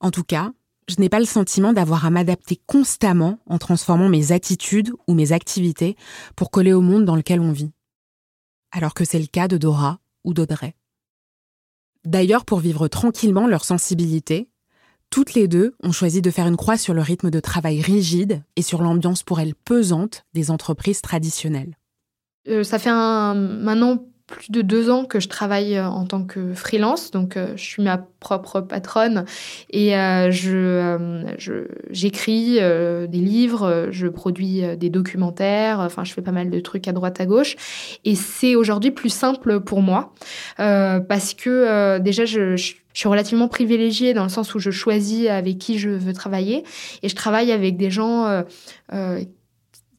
[0.00, 0.52] En tout cas,
[0.88, 5.32] je n'ai pas le sentiment d'avoir à m'adapter constamment en transformant mes attitudes ou mes
[5.32, 5.96] activités
[6.36, 7.72] pour coller au monde dans lequel on vit.
[8.72, 10.74] Alors que c'est le cas de Dora ou d'Audrey.
[12.04, 14.50] D'ailleurs, pour vivre tranquillement leur sensibilité,
[15.08, 18.42] toutes les deux ont choisi de faire une croix sur le rythme de travail rigide
[18.56, 21.78] et sur l'ambiance pour elles pesante des entreprises traditionnelles.
[22.48, 26.24] Euh, ça fait un, maintenant plus de deux ans que je travaille euh, en tant
[26.24, 29.26] que freelance, donc euh, je suis ma propre patronne
[29.70, 36.48] et euh, je, j'écris des livres, je produis des documentaires, enfin je fais pas mal
[36.50, 37.56] de trucs à droite à gauche.
[38.04, 40.14] Et c'est aujourd'hui plus simple pour moi
[40.56, 45.78] parce que déjà je, suis relativement privilégiée dans le sens où je choisis avec qui
[45.78, 46.64] je veux travailler.
[47.02, 48.44] Et je travaille avec des gens
[48.92, 49.20] euh,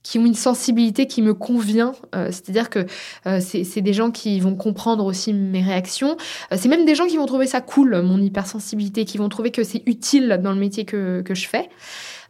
[0.06, 1.94] qui ont une sensibilité qui me convient.
[2.14, 2.86] Euh, C'est-à-dire que
[3.26, 6.16] euh, c'est des gens qui vont comprendre aussi mes réactions.
[6.54, 9.50] Euh, c'est même des gens qui vont trouver ça cool, mon hypersensibilité, qui vont trouver
[9.50, 11.70] que c'est utile dans le métier que, que je fais.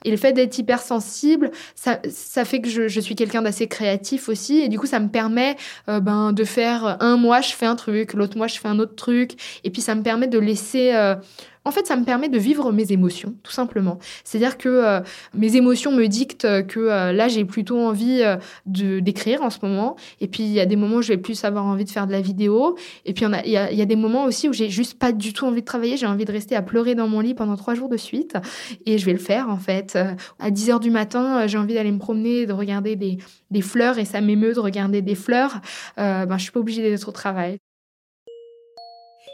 [0.05, 4.29] Et le fait d'être hypersensible, ça, ça fait que je, je suis quelqu'un d'assez créatif
[4.29, 4.59] aussi.
[4.59, 5.57] Et du coup, ça me permet
[5.89, 8.79] euh, ben, de faire un mois, je fais un truc, l'autre mois, je fais un
[8.79, 9.31] autre truc.
[9.65, 10.93] Et puis, ça me permet de laisser...
[10.93, 11.15] Euh,
[11.65, 13.97] en fait, ça me permet de vivre mes émotions, tout simplement.
[14.23, 14.99] C'est-à-dire que euh,
[15.33, 19.57] mes émotions me dictent que euh, là, j'ai plutôt envie euh, de d'écrire en ce
[19.63, 19.95] moment.
[20.21, 22.05] Et puis, il y a des moments où je vais plus avoir envie de faire
[22.05, 22.77] de la vidéo.
[23.05, 25.33] Et puis, il y a, y a des moments aussi où j'ai juste pas du
[25.33, 25.97] tout envie de travailler.
[25.97, 28.37] J'ai envie de rester à pleurer dans mon lit pendant trois jours de suite.
[28.85, 29.97] Et je vais le faire, en fait.
[30.39, 33.17] À 10 heures du matin, j'ai envie d'aller me promener, de regarder des,
[33.49, 33.97] des fleurs.
[33.97, 35.61] Et ça m'émeut de regarder des fleurs.
[35.97, 37.57] ben, je suis pas obligée d'être au travail.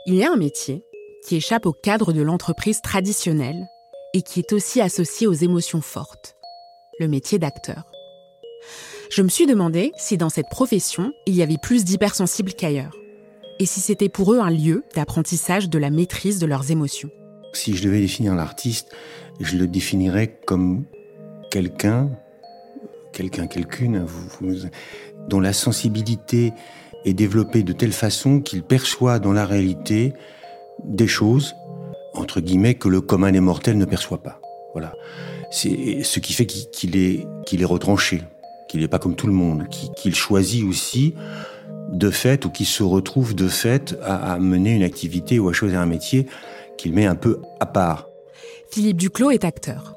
[0.08, 0.82] Il y a un métier
[1.26, 3.68] qui échappe au cadre de l'entreprise traditionnelle
[4.14, 6.36] et qui est aussi associé aux émotions fortes,
[7.00, 7.92] le métier d'acteur.
[9.10, 12.96] Je me suis demandé si dans cette profession, il y avait plus d'hypersensibles qu'ailleurs,
[13.60, 17.10] et si c'était pour eux un lieu d'apprentissage de la maîtrise de leurs émotions.
[17.54, 18.90] Si je devais définir l'artiste,
[19.40, 20.86] je le définirais comme
[21.50, 22.10] quelqu'un,
[23.12, 24.06] quelqu'un, quelqu'une,
[25.28, 26.54] dont la sensibilité
[27.06, 30.14] est développé de telle façon qu'il perçoit dans la réalité
[30.84, 31.56] des choses,
[32.14, 34.42] entre guillemets, que le commun des mortels ne perçoit pas.
[34.74, 34.94] Voilà.
[35.52, 38.22] C'est ce qui fait qu'il est, qu'il est retranché,
[38.70, 41.14] qu'il n'est pas comme tout le monde, qu'il choisit aussi
[41.92, 45.80] de fait ou qu'il se retrouve de fait à, mener une activité ou à choisir
[45.82, 46.28] un métier
[46.78, 48.08] qu'il met un peu à part.
[48.72, 49.96] Philippe Duclos est acteur.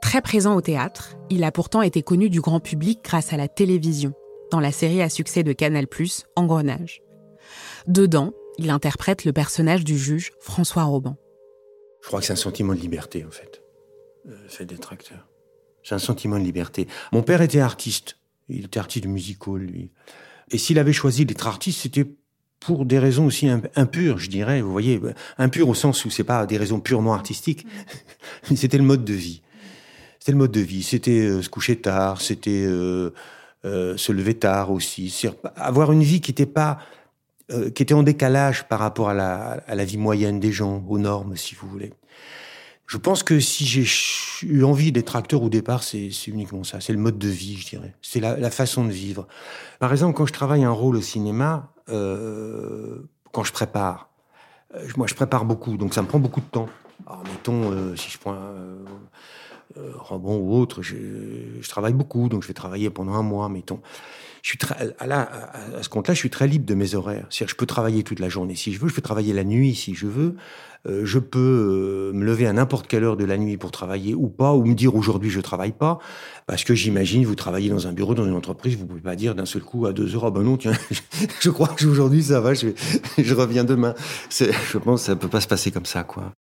[0.00, 3.48] Très présent au théâtre, il a pourtant été connu du grand public grâce à la
[3.48, 4.12] télévision,
[4.52, 5.86] dans la série à succès de Canal+,
[6.36, 7.02] Engrenage.
[7.88, 11.16] Dedans, il interprète le personnage du juge François Roban.
[12.02, 13.62] Je crois que c'est un sentiment de liberté, en fait,
[14.24, 15.26] le fait d'être acteur.
[15.82, 16.88] C'est un sentiment de liberté.
[17.12, 18.18] Mon père était artiste.
[18.48, 19.90] Il était artiste musical, lui.
[20.50, 22.06] Et s'il avait choisi d'être artiste, c'était
[22.60, 24.62] pour des raisons aussi impures, je dirais.
[24.62, 25.00] Vous voyez,
[25.36, 27.66] impures au sens où c'est pas des raisons purement artistiques.
[28.54, 29.42] c'était le mode de vie.
[30.18, 30.82] C'était le mode de vie.
[30.82, 33.12] C'était euh, se coucher tard, c'était euh,
[33.66, 35.14] euh, se lever tard aussi.
[35.56, 36.78] Avoir une vie qui n'était pas,
[37.50, 41.36] euh, qui était en décalage par rapport à la, vie moyenne des gens, aux normes,
[41.36, 41.92] si vous voulez.
[42.86, 43.86] Je pense que si j'ai
[44.46, 46.80] eu envie d'être acteur au départ, c'est uniquement ça.
[46.80, 47.94] C'est le mode de vie, je dirais.
[48.00, 49.26] C'est la, façon de vivre.
[49.78, 53.02] Par exemple, quand je travaille un rôle au cinéma, euh,
[53.32, 54.08] quand je prépare,
[54.74, 56.68] euh, moi je prépare beaucoup, donc ça me prend beaucoup de temps.
[57.06, 58.38] Alors mettons, si je prends
[59.96, 60.96] Rambon ou autre, je,
[61.60, 63.80] je, travaille beaucoup, donc je vais travailler pendant un mois, mettons.
[64.44, 65.26] Je suis très, à,
[65.80, 67.26] ce compte-là, je suis très libre de mes horaires.
[67.30, 69.74] C'est-à-dire, je peux travailler toute la journée si je veux, je peux travailler la nuit
[69.74, 70.36] si je veux.
[70.86, 74.14] Euh, je peux euh, me lever à n'importe quelle heure de la nuit pour travailler
[74.14, 75.98] ou pas, ou me dire aujourd'hui je travaille pas,
[76.46, 79.34] parce que j'imagine vous travaillez dans un bureau, dans une entreprise, vous pouvez pas dire
[79.34, 80.74] d'un seul coup à deux heures, ah ben non, tiens,
[81.40, 82.68] je crois que aujourd'hui ça va, je,
[83.16, 83.94] je reviens demain.
[84.28, 86.34] Je pense que ça peut pas se passer comme ça, quoi.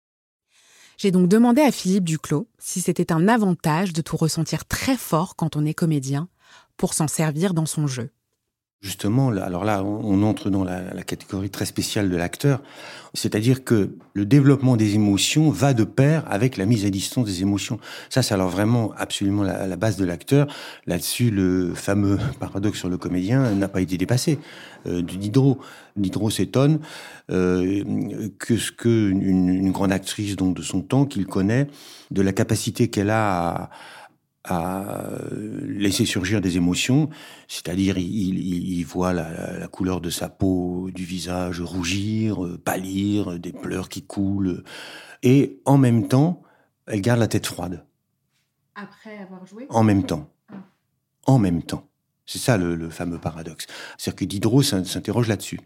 [0.98, 5.36] J'ai donc demandé à Philippe Duclos si c'était un avantage de tout ressentir très fort
[5.36, 6.28] quand on est comédien
[6.76, 8.10] pour s'en servir dans son jeu.
[8.82, 12.60] Justement, alors là, on entre dans la, catégorie très spéciale de l'acteur,
[13.14, 17.42] c'est-à-dire que le développement des émotions va de pair avec la mise à distance des
[17.42, 17.78] émotions.
[18.10, 20.48] Ça, c'est alors vraiment absolument la, la base de l'acteur.
[20.88, 24.40] Là-dessus, le fameux paradoxe sur le comédien n'a pas été dépassé.
[24.88, 25.60] Euh, Diderot,
[25.94, 26.80] Diderot s'étonne
[27.30, 27.84] euh,
[28.40, 31.68] que ce que une, une, grande actrice donc de son temps qu'il connaît,
[32.10, 33.70] de la capacité qu'elle a à
[34.44, 35.04] à
[35.62, 37.08] laisser surgir des émotions,
[37.46, 43.38] c'est-à-dire il, il, il, voit la, la, couleur de sa peau, du visage rougir, pâlir,
[43.38, 44.64] des pleurs qui coulent,
[45.22, 46.42] et en même temps,
[46.86, 47.86] elle garde la tête froide.
[48.74, 49.66] Après avoir joué?
[49.68, 50.32] En même temps.
[50.50, 50.56] Ah.
[51.26, 51.88] En même temps.
[52.26, 53.66] C'est ça le, le, fameux paradoxe.
[53.98, 55.60] C'est-à-dire que Diderot s'interroge là-dessus.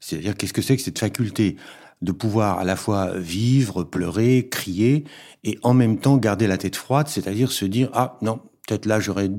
[0.00, 1.56] C'est-à-dire qu'est-ce que c'est que cette faculté?
[2.02, 5.04] De pouvoir à la fois vivre, pleurer, crier,
[5.44, 9.00] et en même temps garder la tête froide, c'est-à-dire se dire ah non, peut-être là
[9.00, 9.30] j'aurais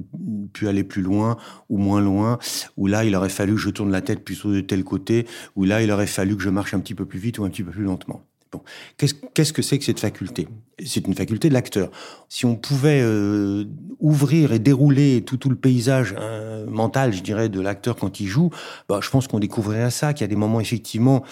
[0.54, 1.38] pu aller plus loin
[1.70, 2.40] ou moins loin,
[2.78, 5.66] ou là il aurait fallu que je tourne la tête plutôt de tel côté, ou
[5.66, 7.64] là il aurait fallu que je marche un petit peu plus vite ou un petit
[7.64, 8.22] peu plus lentement.
[8.54, 8.62] Bon,
[8.98, 10.48] qu'est-ce que c'est que cette faculté?
[10.86, 11.90] C'est une faculté de l'acteur.
[12.30, 13.66] Si on pouvait euh,
[14.00, 18.28] ouvrir et dérouler tout, tout le paysage euh, mental, je dirais, de l'acteur quand il
[18.28, 18.52] joue,
[18.88, 21.24] bah, je pense qu'on découvrirait ça, qu'il y a des moments effectivement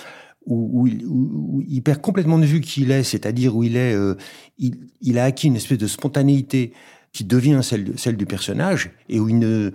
[0.46, 3.94] où, où, où, il perd complètement de vue qui il est, c'est-à-dire où il est,
[3.94, 4.16] euh,
[4.58, 6.74] il, il, a acquis une espèce de spontanéité
[7.14, 9.72] qui devient celle, celle du personnage et où il ne,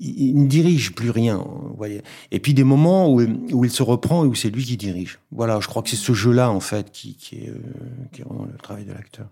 [0.00, 2.02] il, ne dirige plus rien, vous voyez.
[2.30, 5.20] Et puis des moments où, où il se reprend et où c'est lui qui dirige.
[5.30, 7.60] Voilà, je crois que c'est ce jeu-là en fait qui, qui, est, euh,
[8.12, 9.28] qui est vraiment le travail de l'acteur.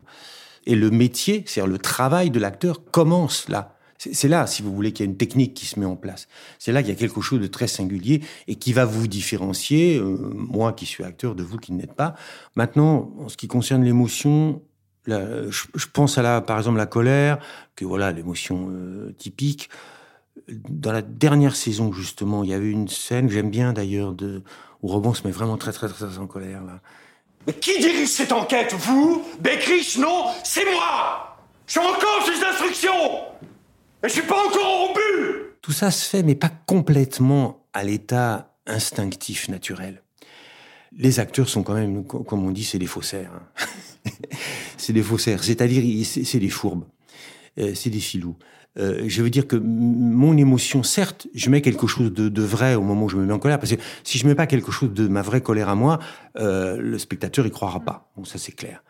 [0.66, 3.77] Et le métier, c'est-à-dire le travail de l'acteur, commence là.
[3.98, 6.28] C'est là, si vous voulez, qu'il y a une technique qui se met en place.
[6.60, 9.98] C'est là qu'il y a quelque chose de très singulier et qui va vous différencier,
[9.98, 12.14] euh, moi qui suis acteur, de vous qui n'êtes pas.
[12.54, 14.62] Maintenant, en ce qui concerne l'émotion,
[15.08, 17.38] je, pense à la, par exemple, la colère,
[17.74, 19.68] que voilà, l'émotion euh, typique.
[20.48, 24.14] Dans la dernière saison, justement, il y avait une scène que j'aime bien d'ailleurs,
[24.82, 26.62] où Robin se met vraiment très, très, très en colère.
[27.46, 29.24] Mais qui dirige cette enquête Vous?
[29.40, 32.92] Beckrich Non, c'est moi Je suis encore ces instructions
[34.04, 38.54] et je suis pas encore but Tout ça se fait, mais pas complètement à l'état
[38.66, 40.02] instinctif, naturel.
[40.92, 43.32] Les acteurs sont quand même, comme on dit, c'est des faussaires.
[43.34, 44.10] Hein.
[44.76, 46.84] c'est des faussaires, c'est-à-dire c'est des fourbes,
[47.58, 48.36] euh, c'est des filous.
[48.78, 52.74] Euh, je veux dire que mon émotion, certes, je mets quelque chose de, de, vrai
[52.74, 54.70] au moment où je me mets en colère, parce que si je mets pas quelque
[54.70, 55.98] chose de ma vraie colère à moi,
[56.38, 58.10] euh, le spectateur y croira pas.
[58.16, 58.82] Bon, ça c'est clair.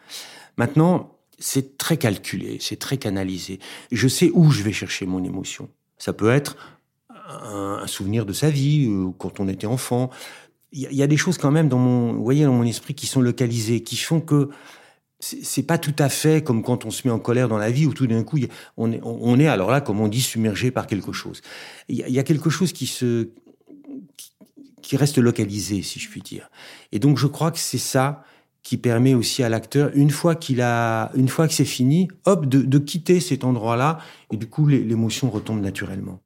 [0.57, 3.61] Maintenant, c'est très calculé, c'est très canalisé.
[3.93, 5.69] Je sais où je vais chercher mon émotion.
[5.97, 6.57] Ça peut être
[7.29, 10.11] un, souvenir de sa vie, euh, quand on était enfant.
[10.73, 13.23] Il y, a des choses quand même dans mon, voyez, dans mon esprit qui sont
[13.23, 14.51] localisées, qui font que
[15.21, 17.87] c'est pas tout à fait comme quand on se met en colère dans la vie
[17.87, 18.39] où tout d'un coup
[18.77, 18.93] on
[19.41, 21.41] est, alors là comme on dit submergé par quelque chose.
[21.89, 23.31] Il y, y, a quelque chose qui se
[24.83, 26.51] qui reste localisé, si je puis dire.
[26.93, 28.25] Et donc je crois que c'est ça
[28.63, 32.47] qui permet aussi à l'acteur, une fois qu'il a, une fois que c'est fini, hop,
[32.47, 33.99] de, de quitter cet endroit-là,
[34.33, 36.21] et du coup l'émotion retombe naturellement.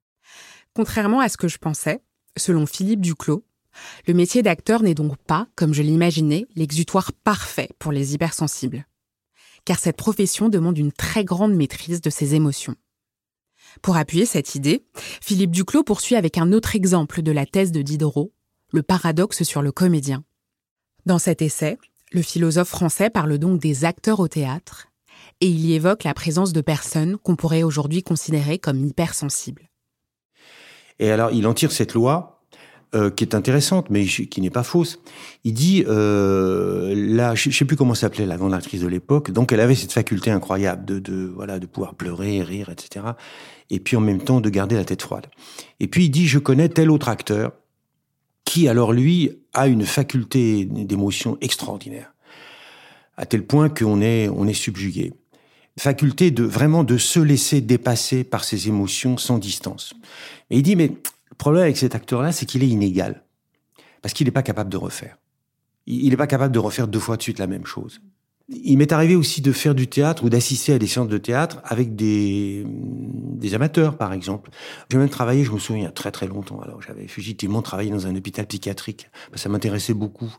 [0.74, 2.00] Contrairement à ce que je pensais,
[2.36, 3.44] selon Philippe Duclos,
[4.06, 8.86] le métier d'acteur n'est donc pas, comme je l'imaginais, l'exutoire parfait pour les hypersensibles.
[9.64, 12.74] Car cette profession demande une très grande maîtrise de ses émotions.
[13.80, 17.82] Pour appuyer cette idée, Philippe Duclos poursuit avec un autre exemple de la thèse de
[17.82, 18.32] Diderot,
[18.72, 20.24] le paradoxe sur le comédien.
[21.06, 21.78] Dans cet essai,
[22.12, 24.88] le philosophe français parle donc des acteurs au théâtre,
[25.40, 29.68] et il y évoque la présence de personnes qu'on pourrait aujourd'hui considérer comme hypersensibles.
[30.98, 32.42] Et alors, il en tire cette loi
[32.94, 35.00] euh, qui est intéressante, mais qui n'est pas fausse.
[35.44, 39.30] Il dit, euh, là, je, ne sais plus comment s'appelait la grande actrice de l'époque,
[39.30, 43.06] donc elle avait cette faculté incroyable de, de, voilà, de pouvoir pleurer, rire, etc.
[43.70, 45.26] Et puis en même temps de garder la tête froide.
[45.80, 47.52] Et puis il dit, je connais tel autre acteur
[48.44, 52.14] qui, alors lui, a une faculté d'émotion extraordinaire,
[53.16, 55.12] à tel point qu'on est, on est subjugué.
[55.78, 59.94] Faculté de vraiment de se laisser dépasser par ses émotions sans distance.
[60.50, 63.24] Et il dit, mais le problème avec cet acteur-là, c'est qu'il est inégal.
[64.02, 65.16] Parce qu'il n'est pas capable de refaire.
[65.86, 68.00] Il n'est pas capable de refaire deux fois de suite la même chose.
[68.48, 71.60] Il m'est arrivé aussi de faire du théâtre ou d'assister à des séances de théâtre
[71.64, 72.64] avec des,
[73.54, 74.50] amateurs, par exemple.
[74.90, 76.60] J'ai même travaillé, je me souviens, il y a très très longtemps.
[76.60, 79.10] Alors, j'avais fugitivement travaillé dans un hôpital psychiatrique.
[79.34, 80.34] Ça m'intéressait beaucoup.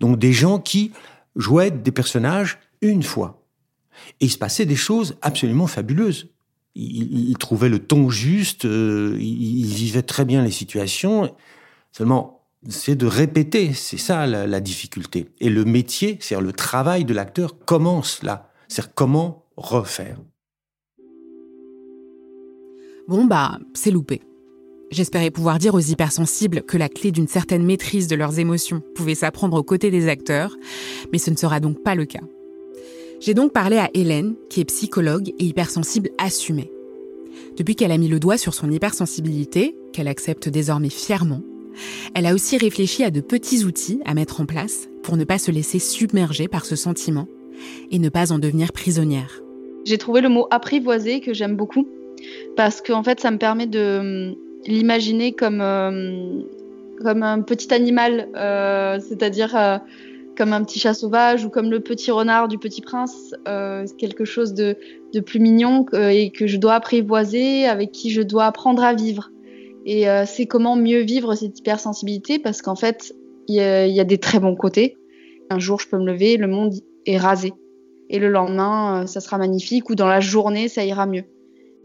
[0.00, 0.92] Donc, des gens qui
[1.36, 3.44] jouaient des personnages une fois.
[4.20, 6.32] Et il se passait des choses absolument fabuleuses
[6.74, 11.34] il, trouvait le ton juste, euh, il, vivait très bien les situations.
[11.92, 15.28] Seulement, c'est de répéter, c'est ça la, difficulté.
[15.40, 18.50] Et le métier, c'est-à-dire le travail de l'acteur, commence là.
[18.68, 20.18] C'est-à-dire comment refaire.
[23.08, 24.22] Bon bah, c'est loupé.
[24.90, 29.14] J'espérais pouvoir dire aux hypersensibles que la clé d'une certaine maîtrise de leurs émotions pouvait
[29.14, 30.54] s'apprendre aux côtés des acteurs,
[31.12, 32.22] mais ce ne sera donc pas le cas.
[33.20, 36.70] J'ai donc parlé à Hélène, qui est psychologue et hypersensible assumée.
[37.56, 41.40] Depuis qu'elle a mis le doigt sur son hypersensibilité, qu'elle accepte désormais fièrement,
[42.14, 45.38] elle a aussi réfléchi à de petits outils à mettre en place pour ne pas
[45.38, 47.26] se laisser submerger par ce sentiment
[47.90, 49.42] et ne pas en devenir prisonnière.
[49.84, 51.88] J'ai trouvé le mot apprivoiser que j'aime beaucoup
[52.56, 53.98] parce qu'en fait ça me permet de
[54.30, 56.42] hum, l'imaginer comme, euh,
[57.02, 59.78] comme un petit animal, euh, c'est-à-dire euh,
[60.36, 64.24] comme un petit chat sauvage ou comme le petit renard du Petit Prince, euh, quelque
[64.24, 64.76] chose de,
[65.26, 69.30] plus mignon et que je dois apprivoiser, avec qui je dois apprendre à vivre.
[69.84, 73.14] Et euh, c'est comment mieux vivre cette hypersensibilité parce qu'en fait,
[73.48, 74.96] il y, y, a des très bons côtés.
[75.50, 76.74] Un jour, je peux me lever, le monde
[77.06, 77.52] est rasé.
[78.08, 81.24] Et le lendemain, euh, ça sera magnifique ou dans la journée, ça ira mieux.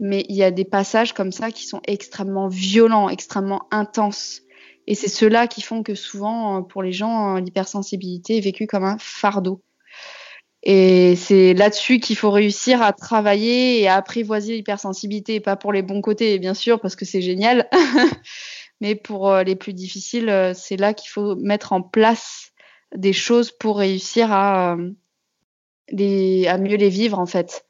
[0.00, 4.42] Mais il y a des passages comme ça qui sont extrêmement violents, extrêmement intenses
[4.90, 8.66] et c'est ceux-là qui font que souvent, euh, pour les gens, euh, l'hypersensibilité est vécue
[8.66, 9.60] comme un fardeau.
[10.62, 15.82] Et c'est là-dessus qu'il faut réussir à travailler et à apprivoiser l'hypersensibilité, pas pour les
[15.82, 17.68] bons côtés, bien sûr, parce que c'est génial,
[18.80, 22.52] mais pour euh, les plus difficiles, c'est là qu'il faut mettre en place
[22.94, 24.76] des choses pour réussir à,
[25.90, 27.66] les, à mieux les vivre, en fait.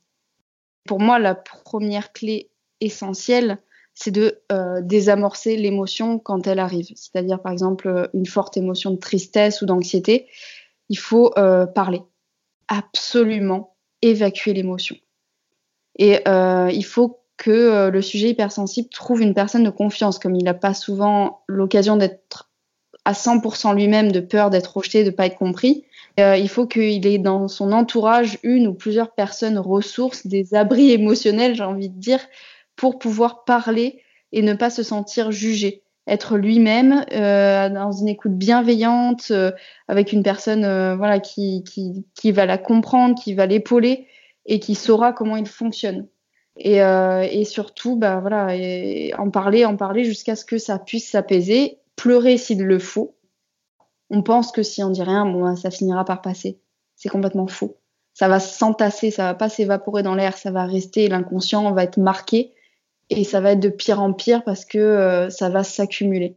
[0.87, 3.59] Pour moi, la première clé essentielle,
[3.95, 6.89] c'est de euh, désamorcer l'émotion quand elle arrive.
[6.95, 10.29] C'est-à-dire, par exemple, une forte émotion de tristesse ou d'anxiété.
[10.89, 12.03] Il faut euh, parler.
[12.69, 14.97] Absolument évacuer l'émotion.
[15.99, 20.45] Et euh, il faut que le sujet hypersensible trouve une personne de confiance, comme il
[20.45, 22.51] n'a pas souvent l'occasion d'être
[23.05, 25.85] à 100% lui-même, de peur d'être rejeté, de ne pas être compris.
[26.19, 31.55] il faut qu'il ait dans son entourage une ou plusieurs personnes ressources, des abris émotionnels,
[31.55, 32.21] j'ai envie de dire,
[32.77, 34.03] pour pouvoir parler
[34.33, 35.83] et ne pas se sentir jugé.
[36.09, 39.53] Être lui-même euh, dans une écoute bienveillante, euh,
[39.89, 44.07] avec une personne euh, voilà qui, qui, qui, va la comprendre, qui va l'épauler
[44.47, 46.09] et qui saura comment il fonctionne.
[46.57, 48.57] Et, euh, et surtout, bah voilà,
[49.19, 53.15] en parler, en parler jusqu'à ce que ça puisse s'apaiser, pleurer s'il le faut.
[54.09, 56.59] On pense que si on dit rien, bon, ça finira par passer.
[56.97, 57.77] C'est complètement faux.
[58.15, 61.99] Ça va s'entasser, ça va pas s'évaporer dans l'air, ça va rester, l'inconscient va être
[61.99, 62.55] marqué
[63.11, 66.37] et ça va être de pire en pire parce que euh, ça va s'accumuler.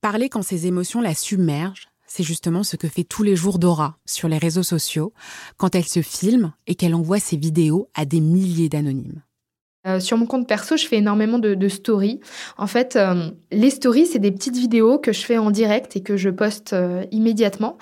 [0.00, 3.98] Parler quand ses émotions la submergent, c'est justement ce que fait tous les jours Dora
[4.06, 5.12] sur les réseaux sociaux
[5.56, 9.22] quand elle se filme et qu'elle envoie ses vidéos à des milliers d'anonymes.
[9.86, 12.20] Euh, sur mon compte perso, je fais énormément de, stories.
[12.58, 16.00] En fait, euh, les stories, c'est des petites vidéos que je fais en direct et
[16.02, 17.78] que je poste euh, immédiatement.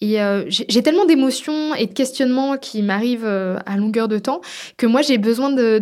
[0.00, 4.40] Et j'ai tellement d'émotions et de questionnements qui m'arrivent à longueur de temps
[4.76, 5.80] que moi, j'ai besoin de,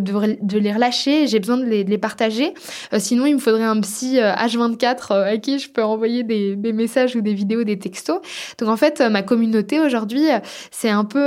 [0.57, 2.55] les relâcher, j'ai besoin de les, partager.
[2.99, 7.21] sinon, il me faudrait un psy H24 à qui je peux envoyer des, messages ou
[7.21, 8.21] des vidéos, des textos.
[8.59, 10.25] Donc en fait, ma communauté aujourd'hui,
[10.71, 11.27] c'est un peu...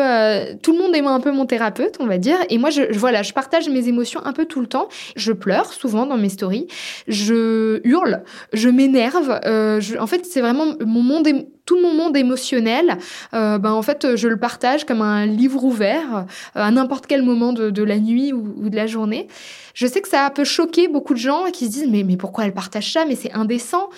[0.61, 2.37] tout le monde est un peu mon thérapeute, on va dire.
[2.49, 4.87] Et moi, je, voilà, je partage mes émotions un tout le temps.
[5.15, 6.67] Je pleure souvent dans mes stories.
[7.07, 8.23] Je hurle,
[8.53, 9.39] je m'énerve.
[9.45, 11.27] Euh, en fait, c'est vraiment mon monde,
[11.65, 12.97] tout mon monde émotionnel.
[13.33, 16.25] Euh, ben, en fait, je le partage comme un livre ouvert
[16.55, 19.27] euh, à n'importe quel moment de, la nuit ou, de la journée.
[19.73, 22.45] Je sais que ça peut choquer beaucoup de gens qui se disent mais, mais pourquoi
[22.45, 23.05] elle partage ça?
[23.05, 23.89] Mais c'est indécent.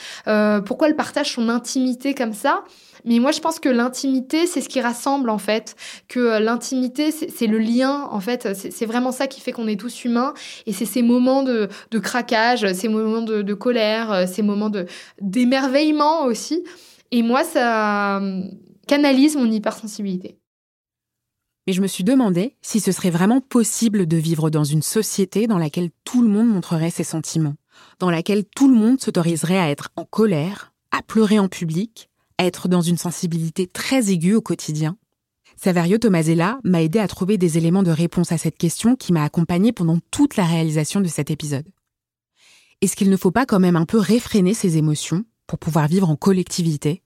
[0.65, 2.63] pourquoi elle partage son intimité comme ça?
[3.05, 5.75] Mais moi, je pense que l'intimité, c'est ce qui rassemble, en fait.
[6.07, 8.53] Que euh, l'intimité, c'est le lien, en fait.
[8.55, 10.33] C'est vraiment ça qui fait qu'on est tous humains.
[10.65, 14.71] Et c'est ces moments de, de, craquage, ces moments de, de colère, euh, ces moments
[15.21, 16.63] d'émerveillement aussi.
[17.11, 18.43] Et moi, ça euh,
[18.87, 20.37] canalise mon hypersensibilité.
[21.67, 25.45] Mais je me suis demandé si ce serait vraiment possible de vivre dans une société
[25.45, 27.55] dans laquelle tout le monde montrerait ses sentiments,
[27.99, 32.08] dans laquelle tout le monde s'autoriserait à être en colère, à pleurer en public,
[32.39, 34.97] être dans une sensibilité très aiguë au quotidien
[35.61, 39.25] Saverio Tomasella m'a aidé à trouver des éléments de réponse à cette question qui m'a
[39.25, 41.67] accompagné pendant toute la réalisation de cet épisode.
[42.79, 46.09] Est-ce qu'il ne faut pas quand même un peu réfréner ses émotions pour pouvoir vivre
[46.09, 47.03] en collectivité?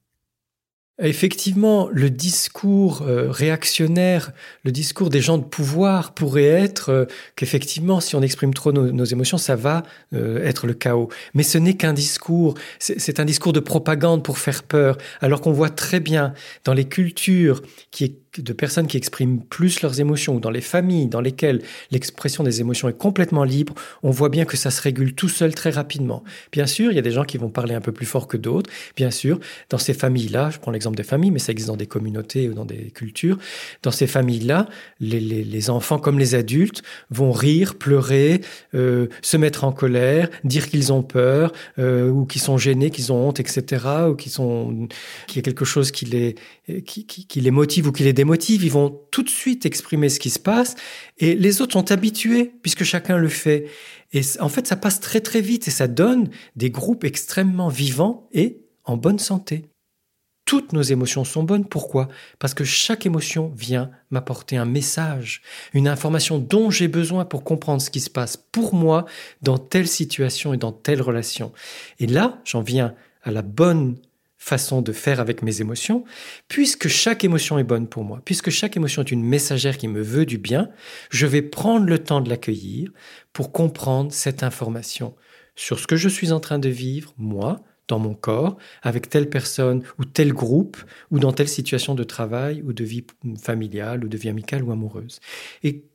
[1.02, 4.32] Effectivement, le discours euh, réactionnaire,
[4.64, 9.04] le discours des gens de pouvoir pourrait être euh, qu'effectivement, si on exprime trop nos,
[9.04, 9.82] émotions, ça va
[10.14, 11.10] euh, être le chaos.
[11.34, 15.52] Mais ce n'est qu'un discours, c'est un discours de propagande pour faire peur, alors qu'on
[15.52, 18.04] voit très bien dans les cultures qui
[18.38, 21.62] de personnes qui expriment plus leurs émotions ou dans les familles dans lesquelles
[21.92, 25.54] l'expression des émotions est complètement libre, on voit bien que ça se régule tout seul
[25.54, 26.24] très rapidement.
[26.52, 28.38] Bien sûr, il y a des gens qui vont parler un peu plus fort que
[28.38, 28.70] d'autres.
[28.96, 31.88] Bien sûr, dans ces familles-là, je prends l'exemple des familles, mais ça existe dans des
[31.88, 33.38] communautés ou dans des cultures,
[33.84, 34.68] dans ces familles-là,
[35.00, 38.42] les, enfants comme les adultes vont rire, pleurer,
[38.74, 43.14] euh, se mettre en colère, dire qu'ils ont peur euh, ou qu'ils sont gênés, qu'ils
[43.14, 43.86] ont honte, etc.
[44.10, 44.90] ou qu'ils sont
[45.28, 46.36] qu'il y a quelque chose qui les
[46.86, 50.20] qui, qui les motive ou qui les motifs, ils vont tout de suite exprimer ce
[50.20, 50.76] qui se passe,
[51.18, 53.68] et les autres sont habitués, puisque chacun le fait.
[54.12, 58.30] Et en fait, ça passe très très vite, et ça donne des groupes extrêmement vivants
[58.32, 59.66] et en bonne santé.
[60.46, 61.66] Toutes nos émotions sont bonnes.
[61.66, 62.10] Pourquoi?
[62.38, 65.42] Parce que chaque émotion vient m'apporter un message,
[65.74, 69.06] une information dont j'ai besoin pour comprendre ce qui se passe pour moi
[69.42, 71.54] dans telle situation et dans telle relation.
[72.00, 72.94] Et là, j'en viens
[73.24, 73.98] à la bonne
[74.44, 76.04] façon de faire avec mes émotions,
[76.50, 80.02] puisque chaque émotion est bonne pour moi, puisque chaque émotion est une messagère qui me
[80.02, 80.70] veut du bien,
[81.10, 82.92] je vais prendre le temps de l'accueillir
[83.32, 85.16] pour comprendre cette information
[85.56, 89.30] sur ce que je suis en train de vivre, moi, dans mon corps, avec telle
[89.30, 90.78] personne ou tel groupe,
[91.10, 93.06] ou dans telle situation de travail ou de vie
[93.42, 95.20] familiale ou de vie amicale ou amoureuse.
[95.64, 95.86] Et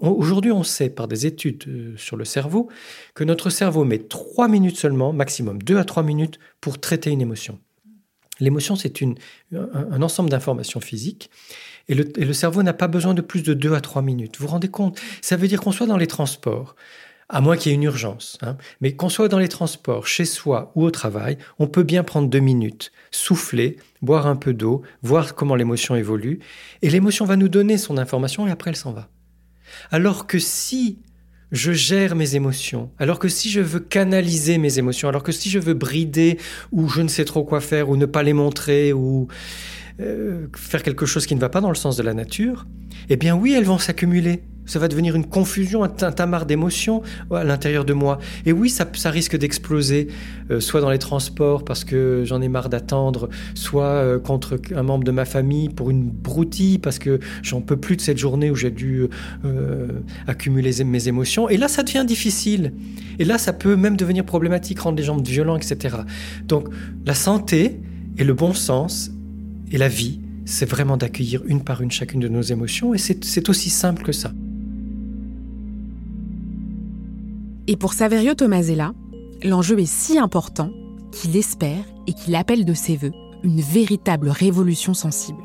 [0.00, 2.68] Aujourd'hui, on sait par des études euh, sur le cerveau
[3.16, 7.20] que notre cerveau met trois minutes seulement, maximum deux à trois minutes, pour traiter une
[7.20, 7.58] émotion.
[8.40, 11.30] L'émotion, c'est un, ensemble d'informations physiques.
[11.88, 14.36] Et le, cerveau n'a pas besoin de plus de 2 à 3 minutes.
[14.38, 15.00] Vous vous rendez compte?
[15.22, 16.76] Ça veut dire qu'on soit dans les transports,
[17.30, 18.38] à moins qu'il y ait une urgence.
[18.42, 18.56] Hein.
[18.80, 22.28] Mais qu'on soit dans les transports, chez soi ou au travail, on peut bien prendre
[22.28, 26.40] deux minutes, souffler, boire un peu d'eau, voir comment l'émotion évolue.
[26.82, 29.08] Et l'émotion va nous donner son information et après elle s'en va.
[29.90, 30.98] Alors que si
[31.52, 32.90] je gère mes émotions.
[32.98, 36.38] Alors que si je veux canaliser mes émotions, alors que si je veux brider
[36.72, 39.28] ou je ne sais trop quoi faire ou ne pas les montrer ou
[40.00, 42.66] euh, faire quelque chose qui ne va pas dans le sens de la nature,
[43.08, 47.02] eh bien oui, elles vont s'accumuler ça va devenir une confusion, un tintamarre d'émotions
[47.32, 48.18] à l'intérieur de moi.
[48.46, 50.08] Et oui, ça, risque d'exploser,
[50.50, 54.82] euh, soit dans les transports parce que j'en ai marre d'attendre, soit euh, contre un
[54.82, 58.50] membre de ma famille pour une broutille parce que j'en peux plus de cette journée
[58.50, 59.08] où j'ai dû
[59.44, 59.88] euh,
[60.26, 61.48] accumuler mes émotions.
[61.48, 62.74] Et là, ça devient difficile.
[63.18, 65.96] Et là, ça peut même devenir problématique, rendre les gens violents, etc.
[66.46, 66.68] Donc,
[67.06, 67.80] la santé
[68.18, 69.10] et le bon sens
[69.72, 73.48] et la vie, c'est vraiment d'accueillir une par une chacune de nos émotions et c'est
[73.48, 74.32] aussi simple que ça.
[77.70, 78.94] Et pour Saverio Tomasella,
[79.44, 80.70] l'enjeu est si important
[81.12, 83.12] qu'il espère et qu'il appelle de ses voeux
[83.44, 85.42] une véritable révolution sensible.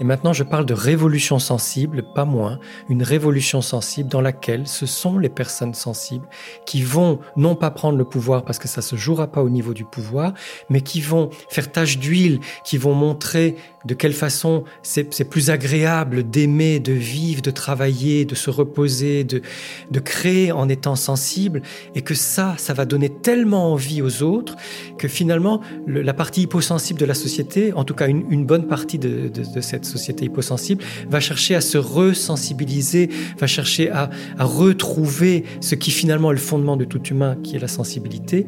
[0.00, 4.86] Et maintenant, je parle de révolution sensible, pas moins, une révolution sensible dans laquelle ce
[4.86, 6.26] sont les personnes sensibles
[6.64, 9.74] qui vont non pas prendre le pouvoir parce que ça se jouera pas au niveau
[9.74, 10.32] du pouvoir,
[10.70, 16.22] mais qui vont faire tache d'huile, qui vont montrer de quelle façon c'est plus agréable
[16.22, 19.42] d'aimer, de vivre, de travailler, de se reposer, de,
[19.90, 21.62] de créer en étant sensible,
[21.94, 24.56] et que ça, ça va donner tellement envie aux autres
[24.98, 29.28] que finalement, la partie hyposensible de la société, en tout cas une, bonne partie de,
[29.28, 33.08] de, de, cette société hyposensible, va chercher à se resensibiliser,
[33.38, 37.56] va chercher à, à retrouver ce qui finalement est le fondement de tout humain, qui
[37.56, 38.46] est la sensibilité,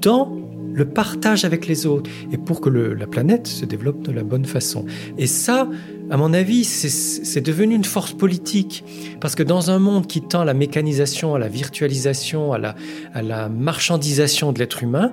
[0.00, 0.47] dans
[0.78, 4.44] le partage avec les autres, et pour que la planète se développe de la bonne
[4.44, 4.86] façon.
[5.18, 5.68] Et ça,
[6.08, 8.84] à mon avis, c'est devenu une force politique,
[9.20, 13.48] parce que dans un monde qui tend à la mécanisation, à la virtualisation, à la,
[13.48, 15.12] marchandisation de l'être humain,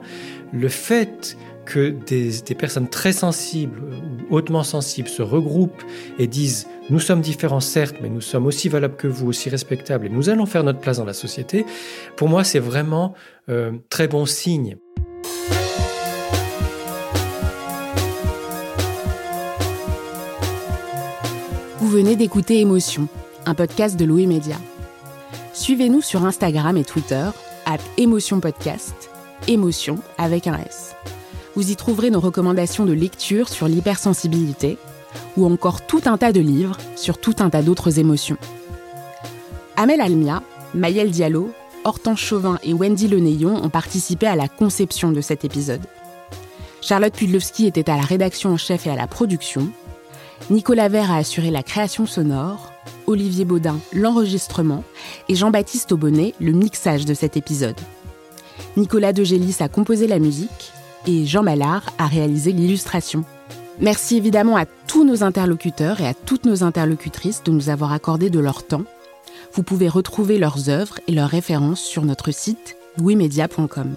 [0.53, 1.35] le fait
[1.65, 3.81] que des, des, personnes très sensibles
[4.29, 5.83] ou hautement sensibles se regroupent
[6.19, 10.05] et disent nous sommes différents certes, mais nous sommes aussi valables que vous, aussi respectables,
[10.05, 11.65] et nous allons faire notre place dans la société,
[12.15, 13.15] pour moi c'est vraiment
[13.49, 14.77] euh, très bon signe.
[21.95, 23.07] Venez d'écouter Émotion,
[23.45, 24.57] un podcast de Louis Média.
[25.53, 27.29] Suivez-nous sur Instagram et Twitter,
[27.65, 29.09] at Émotion Podcast,
[29.47, 30.93] émotion avec un S.
[31.55, 34.77] Vous y trouverez nos recommandations de lecture sur l'hypersensibilité
[35.37, 38.37] ou encore tout un tas de livres sur tout un tas d'autres émotions.
[39.77, 40.43] Amel Almia,
[40.73, 41.49] Mayel Diallo,
[41.85, 45.85] Hortense Chauvin et Wendy Lenéillon ont participé à la conception de cet épisode.
[46.81, 49.69] Charlotte Pudlowski était à la rédaction en chef et à la production.
[50.49, 52.71] Nicolas Vert a assuré la création sonore,
[53.07, 54.83] Olivier Baudin l'enregistrement
[55.29, 57.79] et Jean-Baptiste Aubonnet le mixage de cet épisode.
[58.77, 60.71] Nicolas Degélis a composé la musique
[61.07, 63.23] et Jean Mallard a réalisé l'illustration.
[63.79, 68.29] Merci évidemment à tous nos interlocuteurs et à toutes nos interlocutrices de nous avoir accordé
[68.29, 68.83] de leur temps.
[69.53, 73.95] Vous pouvez retrouver leurs œuvres et leurs références sur notre site louismedia.com.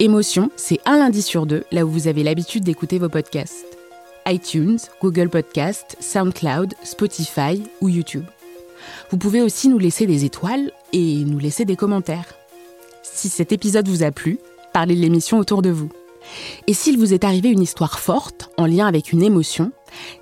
[0.00, 3.77] Émotion, c'est un lundi sur deux, là où vous avez l'habitude d'écouter vos podcasts.
[4.28, 8.26] iTunes, Google Podcast, SoundCloud, Spotify ou YouTube.
[9.10, 12.34] Vous pouvez aussi nous laisser des étoiles et nous laisser des commentaires.
[13.02, 14.38] Si cet épisode vous a plu,
[14.72, 15.88] parlez de l'émission autour de vous.
[16.66, 19.72] Et s'il vous est arrivé une histoire forte en lien avec une émotion,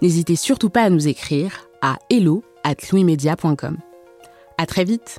[0.03, 2.75] n'hésitez surtout pas à nous écrire à hello at.
[4.59, 5.19] À très vite!